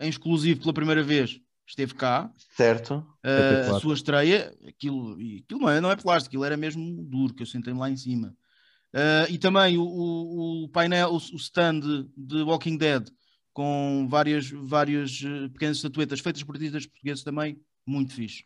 [0.01, 1.41] em exclusivo pela primeira vez.
[1.67, 2.31] Esteve cá.
[2.57, 2.95] certo.
[3.25, 7.03] Uh, a sua estreia, aquilo, e aquilo não é, não é plástico, aquilo era mesmo
[7.05, 8.35] duro, que eu sentei-me lá em cima.
[8.95, 11.81] Uh, e também o, o- o painel, o, o stand
[12.17, 13.09] de Walking Dead,
[13.53, 18.45] com várias, várias uh, pequenas estatuetas feitas por artistas portugueses também, muito fixe.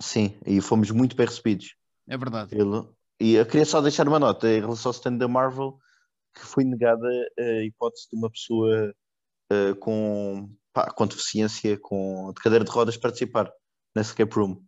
[0.00, 1.74] Sim, e fomos muito bem recebidos.
[2.08, 2.54] É verdade.
[2.54, 2.86] Ele...
[3.20, 5.76] E eu queria só deixar uma nota em relação ao stand da Marvel,
[6.32, 7.04] que foi negada
[7.38, 8.94] a hipótese de uma pessoa
[9.50, 13.50] eh, com, pá, com deficiência, com de cadeira de rodas, participar
[13.92, 14.62] na escape room.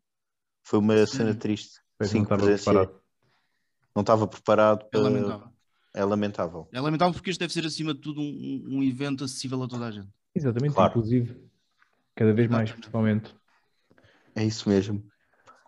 [0.65, 1.79] Foi uma cena triste.
[2.03, 3.01] Sim, não estava preparado.
[3.95, 4.81] Não estava preparado.
[4.87, 5.49] É para- lamentável.
[5.95, 6.69] É lamentável.
[6.73, 9.69] É lamentável porque este deve ser, acima de tudo, um, um- um evento acessível a
[9.69, 10.09] toda a gente.
[10.35, 10.91] Exatamente, Claro.
[10.91, 11.41] inclusive.
[12.17, 13.33] Cada vez mais, principalmente.
[14.35, 15.05] É isso mesmo.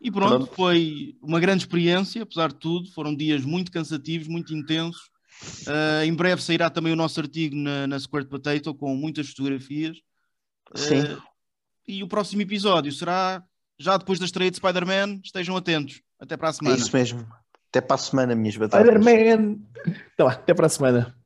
[0.05, 0.55] E pronto, Pronto.
[0.57, 2.91] foi uma grande experiência, apesar de tudo.
[2.91, 5.11] Foram dias muito cansativos, muito intensos.
[5.67, 9.97] Uh, em breve sairá também o nosso artigo na, na Squared Potato com muitas fotografias.
[10.75, 11.03] Sim.
[11.03, 11.23] Uh,
[11.87, 13.43] e o próximo episódio será
[13.79, 15.21] já depois da estreia de Spider-Man.
[15.25, 16.01] Estejam atentos.
[16.19, 16.77] Até para a É semana.
[16.77, 17.27] isso mesmo.
[17.69, 18.87] Até para a semana, minhas batatas.
[19.03, 19.57] Spider-Man!
[20.17, 21.17] Tá lá, até para a semana.